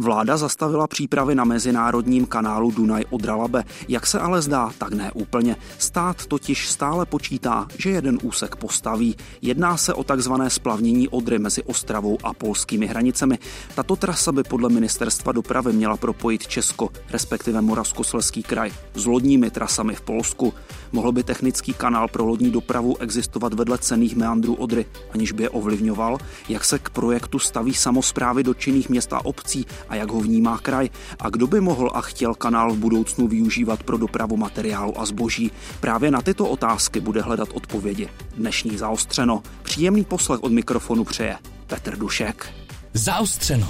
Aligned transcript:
Vláda 0.00 0.36
zastavila 0.36 0.86
přípravy 0.86 1.34
na 1.34 1.44
mezinárodním 1.44 2.26
kanálu 2.26 2.70
Dunaj 2.70 3.04
Odralabe. 3.10 3.64
Jak 3.88 4.06
se 4.06 4.20
ale 4.20 4.42
zdá, 4.42 4.70
tak 4.78 4.92
ne 4.92 5.12
úplně. 5.12 5.56
Stát 5.78 6.26
totiž 6.26 6.68
stále 6.68 7.06
počítá, 7.06 7.66
že 7.78 7.90
jeden 7.90 8.18
úsek 8.22 8.56
postaví. 8.56 9.16
Jedná 9.42 9.76
se 9.76 9.94
o 9.94 10.04
takzvané 10.04 10.50
splavnění 10.50 11.08
Odry 11.08 11.38
mezi 11.38 11.62
Ostravou 11.62 12.18
a 12.24 12.34
polskými 12.34 12.86
hranicemi. 12.86 13.38
Tato 13.74 13.96
trasa 13.96 14.32
by 14.32 14.42
podle 14.42 14.68
ministerstva 14.68 15.32
dopravy 15.32 15.72
měla 15.72 15.96
propojit 15.96 16.46
Česko, 16.46 16.88
respektive 17.10 17.60
Moravskosleský 17.60 18.42
kraj, 18.42 18.72
s 18.94 19.06
lodními 19.06 19.50
trasami 19.50 19.94
v 19.94 20.00
Polsku. 20.00 20.54
Mohl 20.92 21.12
by 21.12 21.22
technický 21.22 21.72
kanál 21.72 22.08
pro 22.08 22.24
lodní 22.24 22.50
dopravu 22.50 22.96
existovat 23.00 23.54
vedle 23.54 23.78
cených 23.78 24.16
meandrů 24.16 24.54
Odry, 24.54 24.86
aniž 25.14 25.32
by 25.32 25.42
je 25.42 25.50
ovlivňoval, 25.50 26.18
jak 26.48 26.64
se 26.64 26.78
k 26.78 26.90
projektu 26.90 27.38
staví 27.38 27.74
samozprávy 27.74 28.42
dotčených 28.42 28.88
měst 28.88 29.12
a 29.12 29.24
obcí 29.24 29.66
a 29.88 29.96
jak 29.96 30.10
ho 30.10 30.20
vnímá 30.20 30.58
kraj 30.58 30.90
a 31.20 31.30
kdo 31.30 31.46
by 31.46 31.60
mohl 31.60 31.90
a 31.94 32.00
chtěl 32.00 32.34
kanál 32.34 32.72
v 32.72 32.78
budoucnu 32.78 33.28
využívat 33.28 33.82
pro 33.82 33.98
dopravu 33.98 34.36
materiálu 34.36 35.00
a 35.00 35.06
zboží. 35.06 35.50
Právě 35.80 36.10
na 36.10 36.22
tyto 36.22 36.48
otázky 36.48 37.00
bude 37.00 37.22
hledat 37.22 37.48
odpovědi. 37.54 38.08
Dnešní 38.36 38.76
zaostřeno. 38.76 39.42
Příjemný 39.62 40.04
poslech 40.04 40.42
od 40.42 40.52
mikrofonu 40.52 41.04
přeje 41.04 41.36
Petr 41.66 41.96
Dušek. 41.96 42.52
Zaostřeno. 42.94 43.68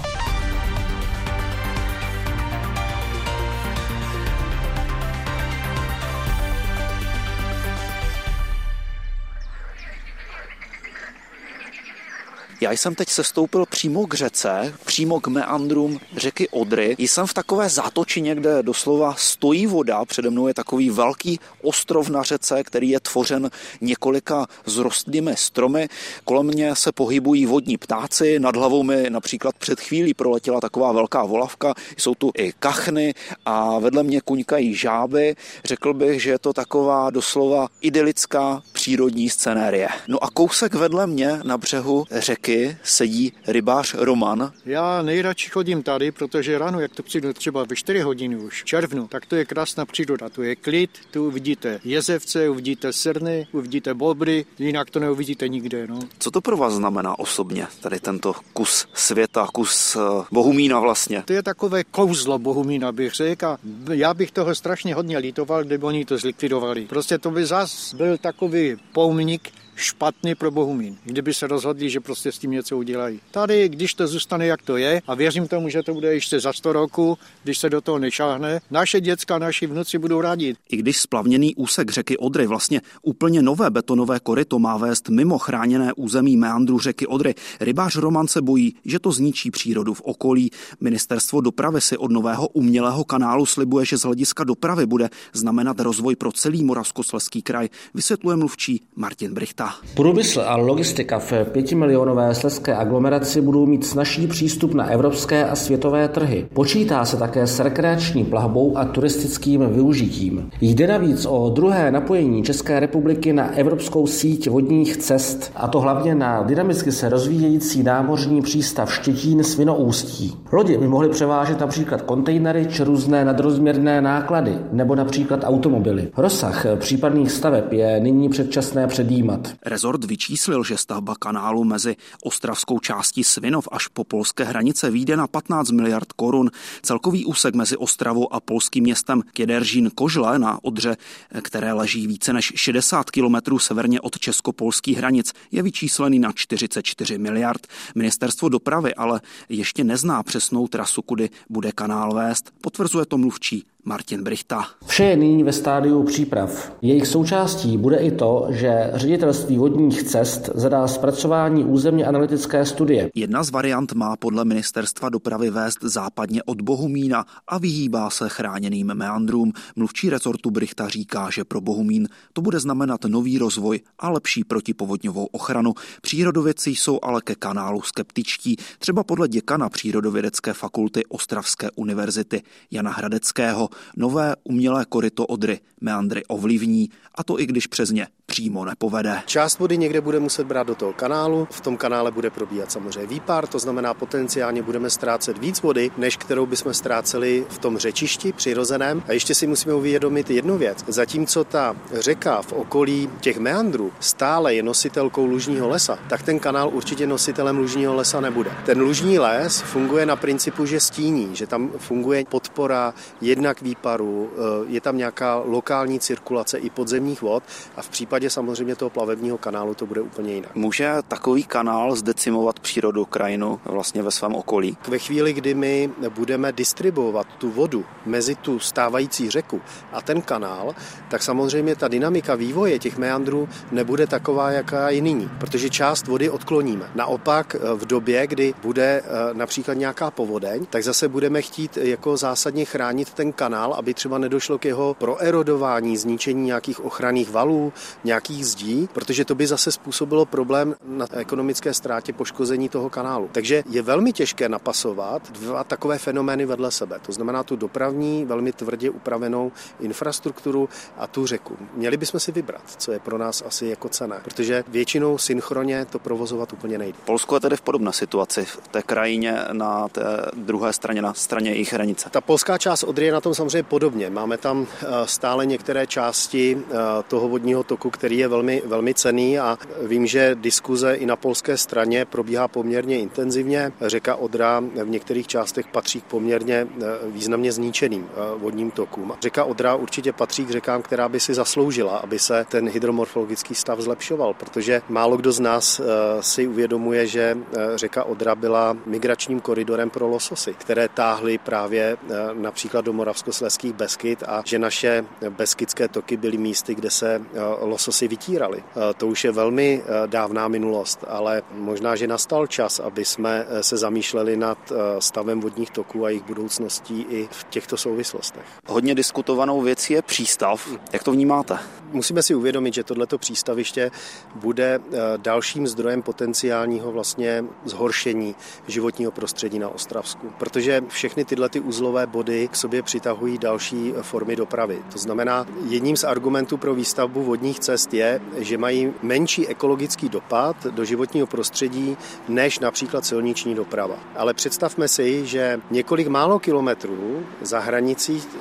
Já 12.63 12.71
jsem 12.71 12.95
teď 12.95 13.09
sestoupil 13.09 13.65
přímo 13.65 14.07
k 14.07 14.13
řece, 14.13 14.73
přímo 14.85 15.19
k 15.19 15.27
meandrům 15.27 15.99
řeky 16.17 16.49
Odry. 16.49 16.95
Jsem 16.99 17.27
v 17.27 17.33
takové 17.33 17.69
zátočině, 17.69 18.35
kde 18.35 18.63
doslova 18.63 19.15
stojí 19.17 19.67
voda. 19.67 20.05
Přede 20.05 20.29
mnou 20.29 20.47
je 20.47 20.53
takový 20.53 20.89
velký 20.89 21.39
ostrov 21.61 22.09
na 22.09 22.23
řece, 22.23 22.63
který 22.63 22.89
je 22.89 22.99
tvořen 22.99 23.51
několika 23.81 24.47
zrostlými 24.65 25.33
stromy. 25.37 25.87
Kolem 26.23 26.45
mě 26.45 26.75
se 26.75 26.91
pohybují 26.91 27.45
vodní 27.45 27.77
ptáci. 27.77 28.39
Nad 28.39 28.55
hlavou 28.55 28.83
mi 28.83 29.09
například 29.09 29.55
před 29.57 29.79
chvílí 29.79 30.13
proletěla 30.13 30.61
taková 30.61 30.91
velká 30.91 31.23
volavka. 31.23 31.73
Jsou 31.97 32.15
tu 32.15 32.31
i 32.37 32.53
kachny 32.59 33.13
a 33.45 33.79
vedle 33.79 34.03
mě 34.03 34.21
kuňkají 34.21 34.75
žáby. 34.75 35.35
Řekl 35.65 35.93
bych, 35.93 36.21
že 36.21 36.29
je 36.29 36.39
to 36.39 36.53
taková 36.53 37.09
doslova 37.09 37.67
idylická 37.81 38.63
přírodní 38.71 39.29
scenérie. 39.29 39.87
No 40.07 40.23
a 40.23 40.27
kousek 40.33 40.73
vedle 40.73 41.07
mě 41.07 41.39
na 41.43 41.57
břehu 41.57 42.05
řeky 42.11 42.52
řeky 42.53 42.77
sedí 42.83 43.33
rybář 43.47 43.93
Roman. 43.97 44.51
Já 44.65 45.01
nejradši 45.01 45.49
chodím 45.49 45.83
tady, 45.83 46.11
protože 46.11 46.57
ráno, 46.57 46.79
jak 46.79 46.95
to 46.95 47.03
přijdu 47.03 47.33
třeba 47.33 47.63
ve 47.63 47.75
4 47.75 47.99
hodiny 47.99 48.35
už, 48.35 48.61
v 48.61 48.65
červnu, 48.65 49.07
tak 49.07 49.25
to 49.25 49.35
je 49.35 49.45
krásná 49.45 49.85
příroda. 49.85 50.29
Tu 50.29 50.43
je 50.43 50.55
klid, 50.55 50.89
tu 51.11 51.27
uvidíte 51.27 51.79
jezevce, 51.83 52.49
uvidíte 52.49 52.93
srny, 52.93 53.47
uvidíte 53.51 53.93
bobry, 53.93 54.45
jinak 54.59 54.89
to 54.89 54.99
neuvidíte 54.99 55.47
nikde. 55.47 55.87
No. 55.87 55.99
Co 56.19 56.31
to 56.31 56.41
pro 56.41 56.57
vás 56.57 56.73
znamená 56.73 57.19
osobně, 57.19 57.67
tady 57.81 57.99
tento 57.99 58.33
kus 58.53 58.87
světa, 58.93 59.47
kus 59.53 59.95
uh, 59.95 60.25
Bohumína 60.31 60.79
vlastně? 60.79 61.23
To 61.25 61.33
je 61.33 61.43
takové 61.43 61.83
kouzlo 61.83 62.39
Bohumína, 62.39 62.91
bych 62.91 63.13
řekl. 63.13 63.45
A 63.45 63.57
já 63.93 64.13
bych 64.13 64.31
toho 64.31 64.55
strašně 64.55 64.95
hodně 64.95 65.17
lítoval, 65.17 65.63
kdyby 65.63 65.85
oni 65.85 66.05
to 66.05 66.17
zlikvidovali. 66.17 66.85
Prostě 66.85 67.17
to 67.17 67.31
by 67.31 67.45
zas 67.45 67.93
byl 67.93 68.17
takový 68.17 68.75
pomník 68.93 69.51
špatný 69.75 70.35
pro 70.35 70.51
Bohumín, 70.51 70.97
kdyby 71.03 71.33
se 71.33 71.47
rozhodli, 71.47 71.89
že 71.89 71.99
prostě 71.99 72.31
s 72.31 72.39
tím 72.39 72.51
něco 72.51 72.77
udělají. 72.77 73.19
Tady, 73.31 73.69
když 73.69 73.93
to 73.93 74.07
zůstane, 74.07 74.45
jak 74.45 74.61
to 74.61 74.77
je, 74.77 75.01
a 75.07 75.15
věřím 75.15 75.47
tomu, 75.47 75.69
že 75.69 75.83
to 75.83 75.93
bude 75.93 76.13
ještě 76.13 76.39
za 76.39 76.53
100 76.53 76.73
roku, 76.73 77.17
když 77.43 77.57
se 77.57 77.69
do 77.69 77.81
toho 77.81 77.99
nešáhne, 77.99 78.61
naše 78.71 79.01
děcka, 79.01 79.37
naši 79.37 79.67
vnuci 79.67 79.97
budou 79.97 80.21
rádi. 80.21 80.55
I 80.69 80.77
když 80.77 80.97
splavněný 80.97 81.55
úsek 81.55 81.91
řeky 81.91 82.17
Odry, 82.17 82.47
vlastně 82.47 82.81
úplně 83.01 83.41
nové 83.41 83.69
betonové 83.69 84.19
koryto 84.19 84.59
má 84.59 84.77
vést 84.77 85.09
mimo 85.09 85.37
chráněné 85.37 85.93
území 85.93 86.37
meandru 86.37 86.79
řeky 86.79 87.07
Odry, 87.07 87.35
rybář 87.59 87.95
Roman 87.95 88.27
se 88.27 88.41
bojí, 88.41 88.75
že 88.85 88.99
to 88.99 89.11
zničí 89.11 89.51
přírodu 89.51 89.93
v 89.93 90.01
okolí. 90.01 90.51
Ministerstvo 90.79 91.41
dopravy 91.41 91.81
si 91.81 91.97
od 91.97 92.11
nového 92.11 92.47
umělého 92.47 93.03
kanálu 93.03 93.45
slibuje, 93.45 93.85
že 93.85 93.97
z 93.97 94.01
hlediska 94.03 94.43
dopravy 94.43 94.85
bude 94.85 95.09
znamenat 95.33 95.79
rozvoj 95.79 96.15
pro 96.15 96.31
celý 96.31 96.63
Moravskosleský 96.63 97.41
kraj, 97.41 97.69
vysvětluje 97.93 98.37
mluvčí 98.37 98.81
Martin 98.95 99.33
Brichta 99.33 99.62
města. 99.63 99.93
Průmysl 99.95 100.43
a 100.45 100.55
logistika 100.55 101.19
v 101.19 101.33
pětimilionové 101.51 102.35
sleské 102.35 102.75
aglomeraci 102.75 103.41
budou 103.41 103.65
mít 103.65 103.85
snažší 103.85 104.27
přístup 104.27 104.73
na 104.73 104.89
evropské 104.89 105.45
a 105.45 105.55
světové 105.55 106.07
trhy. 106.07 106.45
Počítá 106.53 107.05
se 107.05 107.17
také 107.17 107.47
s 107.47 107.59
rekreační 107.59 108.23
plavbou 108.23 108.77
a 108.77 108.85
turistickým 108.85 109.65
využitím. 109.69 110.49
Jde 110.61 110.87
navíc 110.87 111.25
o 111.25 111.49
druhé 111.49 111.91
napojení 111.91 112.43
České 112.43 112.79
republiky 112.79 113.33
na 113.33 113.55
evropskou 113.55 114.07
síť 114.07 114.49
vodních 114.49 114.97
cest, 114.97 115.51
a 115.55 115.67
to 115.67 115.79
hlavně 115.79 116.15
na 116.15 116.43
dynamicky 116.43 116.91
se 116.91 117.09
rozvíjející 117.09 117.83
námořní 117.83 118.41
přístav 118.41 118.93
Štětín 118.93 119.43
Svinoústí. 119.43 120.33
Lodi 120.51 120.77
by 120.77 120.87
mohly 120.87 121.09
převážet 121.09 121.59
například 121.59 122.01
kontejnery 122.01 122.65
či 122.65 122.83
různé 122.83 123.25
nadrozměrné 123.25 124.01
náklady, 124.01 124.57
nebo 124.71 124.95
například 124.95 125.43
automobily. 125.43 126.07
Rozsah 126.17 126.65
případných 126.75 127.31
staveb 127.31 127.73
je 127.73 127.99
nyní 127.99 128.29
předčasné 128.29 128.87
předjímat. 128.87 129.52
Rezort 129.61 130.03
vyčíslil, 130.03 130.63
že 130.63 130.77
stavba 130.77 131.15
kanálu 131.15 131.63
mezi 131.63 131.95
ostravskou 132.23 132.79
částí 132.79 133.23
Svinov 133.23 133.67
až 133.71 133.87
po 133.87 134.03
polské 134.03 134.43
hranice 134.43 134.91
výjde 134.91 135.17
na 135.17 135.27
15 135.27 135.71
miliard 135.71 136.11
korun. 136.13 136.51
Celkový 136.81 137.25
úsek 137.25 137.55
mezi 137.55 137.77
Ostravou 137.77 138.33
a 138.33 138.39
polským 138.39 138.83
městem 138.83 139.21
Kěderžín 139.33 139.91
Kožle 139.95 140.39
na 140.39 140.59
Odře, 140.63 140.97
které 141.41 141.73
leží 141.73 142.07
více 142.07 142.33
než 142.33 142.53
60 142.55 143.11
kilometrů 143.11 143.59
severně 143.59 144.01
od 144.01 144.19
česko-polských 144.19 144.97
hranic, 144.97 145.33
je 145.51 145.63
vyčíslený 145.63 146.19
na 146.19 146.31
44 146.31 147.17
miliard. 147.17 147.67
Ministerstvo 147.95 148.49
dopravy 148.49 148.95
ale 148.95 149.21
ještě 149.49 149.83
nezná 149.83 150.23
přesnou 150.23 150.67
trasu, 150.67 151.01
kudy 151.01 151.29
bude 151.49 151.71
kanál 151.71 152.13
vést, 152.13 152.51
potvrzuje 152.61 153.05
to 153.05 153.17
mluvčí 153.17 153.65
Martin 153.85 154.23
Brichta. 154.23 154.65
Vše 154.85 155.03
je 155.03 155.17
nyní 155.17 155.43
ve 155.43 155.53
stádiu 155.53 156.03
příprav. 156.03 156.73
Jejich 156.81 157.07
součástí 157.07 157.77
bude 157.77 157.97
i 157.97 158.11
to, 158.11 158.47
že 158.49 158.91
ředitelství 158.93 159.57
vodních 159.57 160.03
cest 160.03 160.49
zadá 160.55 160.87
zpracování 160.87 161.65
územně 161.65 162.05
analytické 162.05 162.65
studie. 162.65 163.11
Jedna 163.15 163.43
z 163.43 163.51
variant 163.51 163.93
má 163.93 164.15
podle 164.15 164.45
ministerstva 164.45 165.09
dopravy 165.09 165.49
vést 165.49 165.77
západně 165.81 166.43
od 166.43 166.61
Bohumína 166.61 167.25
a 167.47 167.57
vyhýbá 167.57 168.09
se 168.09 168.29
chráněným 168.29 168.87
meandrům. 168.93 169.51
Mluvčí 169.75 170.09
rezortu 170.09 170.51
Brichta 170.51 170.87
říká, 170.87 171.29
že 171.33 171.43
pro 171.43 171.61
Bohumín 171.61 172.07
to 172.33 172.41
bude 172.41 172.59
znamenat 172.59 173.03
nový 173.07 173.37
rozvoj 173.37 173.79
a 173.99 174.09
lepší 174.09 174.43
protipovodňovou 174.43 175.25
ochranu. 175.25 175.73
Přírodovědci 176.01 176.69
jsou 176.69 176.99
ale 177.01 177.21
ke 177.21 177.35
kanálu 177.35 177.81
skeptičtí, 177.81 178.55
třeba 178.79 179.03
podle 179.03 179.27
děkana 179.27 179.69
Přírodovědecké 179.69 180.53
fakulty 180.53 181.05
Ostravské 181.05 181.67
univerzity 181.75 182.41
Jana 182.71 182.91
Hradeckého 182.91 183.69
nové 183.95 184.35
umělé 184.43 184.85
koryto 184.89 185.25
Odry 185.25 185.59
meandry 185.81 186.25
ovlivní, 186.25 186.89
a 187.15 187.23
to 187.23 187.39
i 187.39 187.45
když 187.45 187.67
přes 187.67 187.89
ně 187.89 188.07
přímo 188.25 188.65
nepovede. 188.65 189.21
Část 189.25 189.59
vody 189.59 189.77
někde 189.77 190.01
bude 190.01 190.19
muset 190.19 190.47
brát 190.47 190.67
do 190.67 190.75
toho 190.75 190.93
kanálu, 190.93 191.47
v 191.51 191.61
tom 191.61 191.77
kanále 191.77 192.11
bude 192.11 192.29
probíhat 192.29 192.71
samozřejmě 192.71 193.07
výpár, 193.07 193.47
to 193.47 193.59
znamená 193.59 193.93
potenciálně 193.93 194.61
budeme 194.61 194.89
ztrácet 194.89 195.37
víc 195.37 195.61
vody, 195.61 195.91
než 195.97 196.17
kterou 196.17 196.45
bychom 196.45 196.73
ztráceli 196.73 197.45
v 197.49 197.57
tom 197.57 197.77
řečišti 197.77 198.33
přirozeném. 198.33 199.03
A 199.07 199.13
ještě 199.13 199.35
si 199.35 199.47
musíme 199.47 199.73
uvědomit 199.73 200.29
jednu 200.29 200.57
věc. 200.57 200.83
Zatímco 200.87 201.43
ta 201.43 201.75
řeka 201.93 202.41
v 202.41 202.53
okolí 202.53 203.09
těch 203.21 203.37
meandrů 203.37 203.91
stále 203.99 204.55
je 204.55 204.63
nositelkou 204.63 205.25
lužního 205.25 205.69
lesa, 205.69 205.99
tak 206.09 206.21
ten 206.21 206.39
kanál 206.39 206.69
určitě 206.73 207.07
nositelem 207.07 207.57
lužního 207.57 207.95
lesa 207.95 208.21
nebude. 208.21 208.51
Ten 208.65 208.81
lužní 208.81 209.19
les 209.19 209.61
funguje 209.61 210.05
na 210.05 210.15
principu, 210.15 210.65
že 210.65 210.79
stíní, 210.79 211.35
že 211.35 211.47
tam 211.47 211.71
funguje 211.77 212.25
podpora 212.29 212.93
jednak 213.21 213.61
výparu, 213.63 214.29
eh, 214.33 214.39
je 214.67 214.81
tam 214.81 214.97
nějaká 214.97 215.41
lokální 215.45 215.99
cirkulace 215.99 216.57
i 216.57 216.69
podzemních 216.69 217.21
vod 217.21 217.43
a 217.77 217.81
v 217.81 217.89
případě 217.89 218.29
samozřejmě 218.29 218.75
toho 218.75 218.89
plavebního 218.89 219.37
kanálu 219.37 219.73
to 219.73 219.85
bude 219.85 220.01
úplně 220.01 220.33
jinak. 220.33 220.55
Může 220.55 220.93
takový 221.07 221.43
kanál 221.43 221.95
zdecimovat 221.95 222.59
přírodu, 222.59 223.05
krajinu 223.05 223.59
vlastně 223.65 224.03
ve 224.03 224.11
svém 224.11 224.35
okolí? 224.35 224.77
Ve 224.87 224.99
chvíli, 224.99 225.33
kdy 225.33 225.53
my 225.53 225.89
budeme 226.09 226.51
distribuovat 226.51 227.27
tu 227.37 227.51
vodu 227.51 227.85
mezi 228.05 228.35
tu 228.35 228.59
stávající 228.59 229.29
řeku 229.29 229.61
a 229.91 230.01
ten 230.01 230.21
kanál, 230.21 230.75
tak 231.09 231.23
samozřejmě 231.23 231.75
ta 231.75 231.87
dynamika 231.87 232.35
vývoje 232.35 232.79
těch 232.79 232.97
meandrů 232.97 233.49
nebude 233.71 234.07
taková, 234.07 234.51
jaká 234.51 234.89
je 234.89 235.01
nyní, 235.01 235.29
protože 235.39 235.69
část 235.69 236.07
vody 236.07 236.29
odkloníme. 236.29 236.91
Naopak 236.95 237.55
eh, 237.55 237.59
v 237.75 237.85
době, 237.85 238.27
kdy 238.27 238.53
bude 238.61 239.01
eh, 239.03 239.33
například 239.33 239.73
nějaká 239.73 240.11
povodeň, 240.11 240.65
tak 240.65 240.83
zase 240.83 241.07
budeme 241.07 241.41
chtít 241.41 241.77
jako 241.77 242.17
zásadně 242.17 242.65
chránit 242.65 243.13
ten 243.13 243.31
kanál 243.31 243.52
kanál, 243.53 243.73
aby 243.73 243.93
třeba 243.93 244.17
nedošlo 244.17 244.57
k 244.57 244.65
jeho 244.65 244.93
proerodování, 244.93 245.97
zničení 245.97 246.45
nějakých 246.45 246.85
ochranných 246.85 247.29
valů, 247.29 247.73
nějakých 248.03 248.45
zdí, 248.45 248.89
protože 248.93 249.25
to 249.25 249.35
by 249.35 249.47
zase 249.47 249.71
způsobilo 249.71 250.25
problém 250.25 250.75
na 250.85 251.05
ekonomické 251.11 251.73
ztrátě 251.73 252.13
poškození 252.13 252.69
toho 252.69 252.89
kanálu. 252.89 253.29
Takže 253.31 253.63
je 253.69 253.81
velmi 253.81 254.13
těžké 254.13 254.49
napasovat 254.49 255.31
dva 255.31 255.63
takové 255.63 255.97
fenomény 255.97 256.45
vedle 256.45 256.71
sebe. 256.71 256.99
To 257.05 257.11
znamená 257.11 257.43
tu 257.43 257.55
dopravní, 257.55 258.25
velmi 258.25 258.51
tvrdě 258.51 258.89
upravenou 258.89 259.51
infrastrukturu 259.79 260.69
a 260.97 261.07
tu 261.07 261.25
řeku. 261.25 261.57
Měli 261.73 261.97
bychom 261.97 262.19
si 262.19 262.31
vybrat, 262.31 262.63
co 262.77 262.91
je 262.91 262.99
pro 262.99 263.17
nás 263.17 263.43
asi 263.45 263.65
jako 263.67 263.89
cené, 263.89 264.19
protože 264.23 264.63
většinou 264.67 265.17
synchronně 265.17 265.85
to 265.85 265.99
provozovat 265.99 266.53
úplně 266.53 266.77
nejde. 266.77 266.97
Polsko 267.05 267.35
je 267.35 267.39
tedy 267.39 267.57
v 267.57 267.61
podobné 267.61 267.93
situaci 267.93 268.45
v 268.45 268.67
té 268.71 268.81
krajině 268.81 269.37
na 269.51 269.87
té 269.87 270.03
druhé 270.33 270.73
straně, 270.73 271.01
na 271.01 271.13
straně 271.13 271.51
jejich 271.51 271.73
hranice. 271.73 272.09
Ta 272.09 272.21
polská 272.21 272.57
část 272.57 272.83
Odry 272.83 273.05
je 273.05 273.11
na 273.11 273.21
tom 273.21 273.33
samozřejmě 273.43 273.63
podobně. 273.63 274.09
Máme 274.09 274.37
tam 274.37 274.67
eh, 274.67 274.85
stále 275.05 275.45
některé 275.45 275.87
části 275.87 276.57
eh, 276.57 276.73
toho 277.07 277.29
vodního 277.29 277.63
toku, 277.63 277.89
který 277.89 278.17
je 278.17 278.27
velmi, 278.27 278.63
velmi 278.65 278.93
cený 278.93 279.39
a 279.39 279.57
vím, 279.81 280.07
že 280.07 280.35
diskuze 280.35 280.95
i 280.95 281.05
na 281.05 281.15
polské 281.15 281.57
straně 281.57 282.05
probíhá 282.05 282.47
poměrně 282.47 282.99
intenzivně. 282.99 283.71
Řeka 283.81 284.15
Odra 284.15 284.59
v 284.59 284.89
některých 284.89 285.27
částech 285.27 285.67
patří 285.67 286.01
k 286.01 286.03
poměrně 286.03 286.67
eh, 286.67 286.85
významně 287.05 287.51
zničeným 287.51 288.09
vodním 288.37 288.71
tokům. 288.71 289.13
Řeka 289.21 289.43
Odra 289.43 289.75
určitě 289.75 290.13
patří 290.13 290.45
k 290.45 290.49
řekám, 290.49 290.81
která 290.81 291.09
by 291.09 291.19
si 291.19 291.33
zasloužila, 291.33 291.97
aby 291.97 292.19
se 292.19 292.45
ten 292.49 292.69
hydromorfologický 292.69 293.55
stav 293.55 293.79
zlepšoval, 293.79 294.33
protože 294.33 294.81
málo 294.89 295.17
kdo 295.17 295.31
z 295.31 295.39
nás 295.39 295.81
si 296.21 296.47
uvědomuje, 296.47 297.07
že 297.07 297.37
řeka 297.75 298.03
Odra 298.03 298.35
byla 298.35 298.77
migračním 298.85 299.39
koridorem 299.39 299.89
pro 299.89 300.07
lososy, 300.07 300.53
které 300.53 300.87
táhly 300.87 301.37
právě 301.37 301.97
například 302.33 302.85
do 302.85 302.93
Moravskosleských 303.33 303.73
Beskyt 303.73 304.23
a 304.27 304.43
že 304.45 304.59
naše 304.59 305.05
beskydské 305.29 305.87
toky 305.87 306.17
byly 306.17 306.37
místy, 306.37 306.75
kde 306.75 306.89
se 306.89 307.21
lososy 307.61 308.07
vytírali. 308.07 308.63
To 308.97 309.07
už 309.07 309.23
je 309.23 309.31
velmi 309.31 309.83
dávná 310.05 310.47
minulost, 310.47 311.03
ale 311.07 311.41
možná, 311.51 311.95
že 311.95 312.07
nastal 312.07 312.47
čas, 312.47 312.79
aby 312.79 313.05
jsme 313.05 313.45
se 313.61 313.77
zamýšleli 313.77 314.37
nad 314.37 314.57
stavem 314.99 315.41
vodních 315.41 315.71
toků 315.71 316.05
a 316.05 316.09
jejich 316.09 316.23
budoucností 316.23 317.05
i 317.09 317.27
v 317.31 317.43
těchto 317.49 317.77
souvislostech. 317.77 318.45
Hodně 318.67 318.95
diskutovanou 318.95 319.61
věcí 319.61 319.93
je 319.93 320.01
přístav. 320.01 320.67
Jak 320.93 321.03
to 321.03 321.11
vnímáte? 321.11 321.57
Musíme 321.93 322.23
si 322.23 322.35
uvědomit, 322.35 322.73
že 322.73 322.83
tohleto 322.83 323.17
přístaviště 323.17 323.91
bude 324.35 324.79
dalším 325.17 325.67
zdrojem 325.67 326.01
potenciálního 326.01 326.91
vlastně 326.91 327.45
zhoršení 327.65 328.35
životního 328.67 329.11
prostředí 329.11 329.59
na 329.59 329.69
Ostravsku, 329.69 330.31
protože 330.39 330.83
všechny 330.87 331.25
tyhle 331.25 331.49
ty 331.49 331.59
uzlové 331.59 332.07
body 332.07 332.47
k 332.47 332.55
sobě 332.55 332.83
přitahují 332.83 333.37
další 333.37 333.93
formy 334.01 334.35
dopravy. 334.35 334.79
To 334.91 334.97
znamená, 334.97 335.45
jedním 335.69 335.97
z 335.97 336.03
argumentů 336.03 336.57
pro 336.57 336.75
výstavbu 336.75 337.23
vodních 337.23 337.59
cest 337.59 337.93
je, 337.93 338.21
že 338.37 338.57
mají 338.57 338.93
menší 339.01 339.47
ekologický 339.47 340.09
dopad 340.09 340.65
do 340.65 340.85
životního 340.85 341.27
prostředí 341.27 341.97
než 342.27 342.59
například 342.59 343.05
silniční 343.05 343.55
doprava. 343.55 343.95
Ale 344.15 344.33
představme 344.33 344.87
si, 344.87 345.25
že 345.25 345.59
několik 345.71 346.07
málo 346.07 346.39
kilometrů 346.39 347.25
za 347.41 347.59
hranicí 347.59 348.23
eh, 348.23 348.39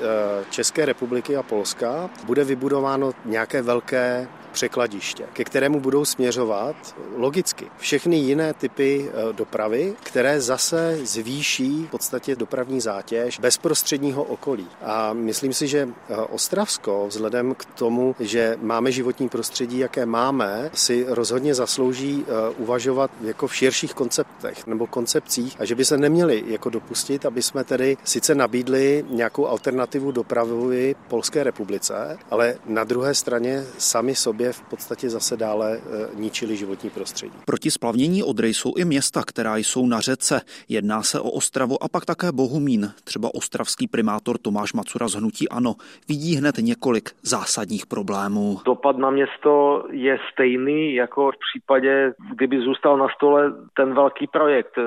České 0.51 0.87
republiky 0.87 1.37
a 1.37 1.43
Polska 1.43 2.11
bude 2.25 2.45
vybudováno 2.45 3.13
nějaké 3.25 3.42
velké 3.63 4.29
překladiště, 4.53 5.25
ke 5.33 5.45
kterému 5.45 5.81
budou 5.81 6.05
směřovat 6.05 6.77
logicky 7.17 7.67
všechny 7.79 8.17
jiné 8.17 8.55
typy 8.55 9.11
e, 9.11 9.33
dopravy, 9.33 9.95
které 10.03 10.41
zase 10.41 10.99
zvýší 11.03 11.85
v 11.87 11.91
podstatě 11.91 12.37
dopravní 12.37 12.81
zátěž 12.81 13.39
bezprostředního 13.39 14.25
okolí. 14.25 14.67
A 14.83 15.13
myslím 15.13 15.53
si, 15.53 15.69
že 15.69 15.79
e, 16.09 16.17
Ostravsko, 16.17 17.07
vzhledem 17.09 17.55
k 17.55 17.65
tomu, 17.65 18.17
že 18.21 18.59
máme 18.63 18.93
životní 18.93 19.29
prostředí, 19.29 19.79
jaké 19.79 20.07
máme, 20.07 20.71
si 20.75 21.07
rozhodně 21.09 21.55
zaslouží 21.55 22.25
e, 22.25 22.51
uvažovat 22.51 23.11
jako 23.21 23.47
v 23.47 23.57
širších 23.57 23.95
konceptech 23.95 24.67
nebo 24.67 24.87
koncepcích 24.87 25.57
a 25.59 25.65
že 25.65 25.75
by 25.75 25.85
se 25.85 25.99
neměli 25.99 26.45
jako 26.47 26.71
dopustit, 26.71 27.27
aby 27.27 27.43
jsme 27.43 27.65
tedy 27.65 27.97
sice 28.05 28.35
nabídli 28.35 29.05
nějakou 29.11 29.47
alternativu 29.47 30.13
dopravy 30.13 30.95
Polské 31.09 31.45
republice, 31.45 32.19
ale 32.31 32.55
na 32.67 32.85
druhé 32.85 33.15
straně 33.15 33.65
sami 33.79 34.15
sobě 34.15 34.42
sobě 34.43 34.53
v 34.53 34.71
podstatě 34.71 35.11
zase 35.11 35.37
dále 35.37 35.77
e, 35.77 35.81
ničili 36.21 36.57
životní 36.57 36.91
prostředí. 36.91 37.35
Proti 37.47 37.71
splavnění 37.71 38.23
Odry 38.23 38.55
jsou 38.55 38.73
i 38.77 38.85
města, 38.85 39.23
která 39.27 39.57
jsou 39.57 39.87
na 39.87 40.01
řece. 40.01 40.41
Jedná 40.69 41.03
se 41.03 41.21
o 41.21 41.31
Ostravu 41.31 41.83
a 41.83 41.89
pak 41.89 42.05
také 42.05 42.33
Bohumín. 42.33 42.91
Třeba 43.05 43.29
ostravský 43.35 43.89
primátor 43.89 44.39
Tomáš 44.39 44.73
Macura 44.73 45.09
z 45.09 45.15
Hnutí 45.15 45.49
Ano 45.49 45.75
vidí 46.09 46.37
hned 46.37 46.59
několik 46.59 47.11
zásadních 47.23 47.87
problémů. 47.87 48.59
Dopad 48.65 48.99
na 48.99 49.11
město 49.11 49.85
je 49.91 50.19
stejný 50.33 50.95
jako 50.95 51.31
v 51.31 51.39
případě, 51.45 52.13
kdyby 52.35 52.61
zůstal 52.61 52.99
na 52.99 53.09
stole 53.17 53.53
ten 53.77 53.95
velký 53.95 54.27
projekt 54.27 54.79
e, 54.79 54.83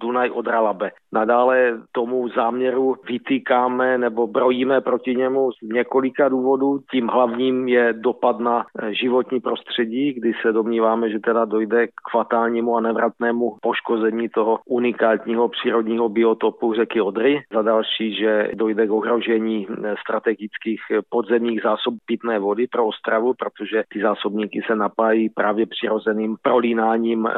Dunaj 0.00 0.30
Odra 0.30 0.60
Labe. 0.60 0.90
Nadále 1.12 1.80
tomu 1.92 2.28
záměru 2.28 2.94
vytýkáme 3.08 3.98
nebo 3.98 4.26
brojíme 4.26 4.80
proti 4.80 5.14
němu 5.14 5.52
z 5.52 5.56
několika 5.62 6.28
důvodů. 6.28 6.78
Tím 6.90 7.08
hlavním 7.08 7.68
je 7.68 7.92
dopad 7.92 8.40
na 8.40 8.64
e, 8.78 8.94
životní 8.94 9.40
prostředí, 9.40 10.12
kdy 10.12 10.32
se 10.42 10.52
domníváme, 10.52 11.10
že 11.10 11.18
teda 11.18 11.44
dojde 11.44 11.86
k 11.86 12.10
fatálnímu 12.12 12.76
a 12.76 12.80
nevratnému 12.80 13.56
poškození 13.62 14.28
toho 14.28 14.58
unikátního 14.66 15.48
přírodního 15.48 16.08
biotopu 16.08 16.74
řeky 16.74 17.00
Odry. 17.00 17.40
Za 17.54 17.62
další, 17.62 18.14
že 18.14 18.50
dojde 18.54 18.86
k 18.86 18.92
ohrožení 18.92 19.66
e, 19.70 19.94
strategických 20.00 20.80
podzemních 21.08 21.60
zásob 21.62 21.94
pitné 22.06 22.38
vody 22.38 22.66
pro 22.66 22.86
Ostravu, 22.86 23.34
protože 23.34 23.82
ty 23.92 24.02
zásobníky 24.02 24.60
se 24.66 24.76
napájí 24.76 25.28
právě 25.30 25.66
přirozeným 25.66 26.36
prolínáním 26.42 27.28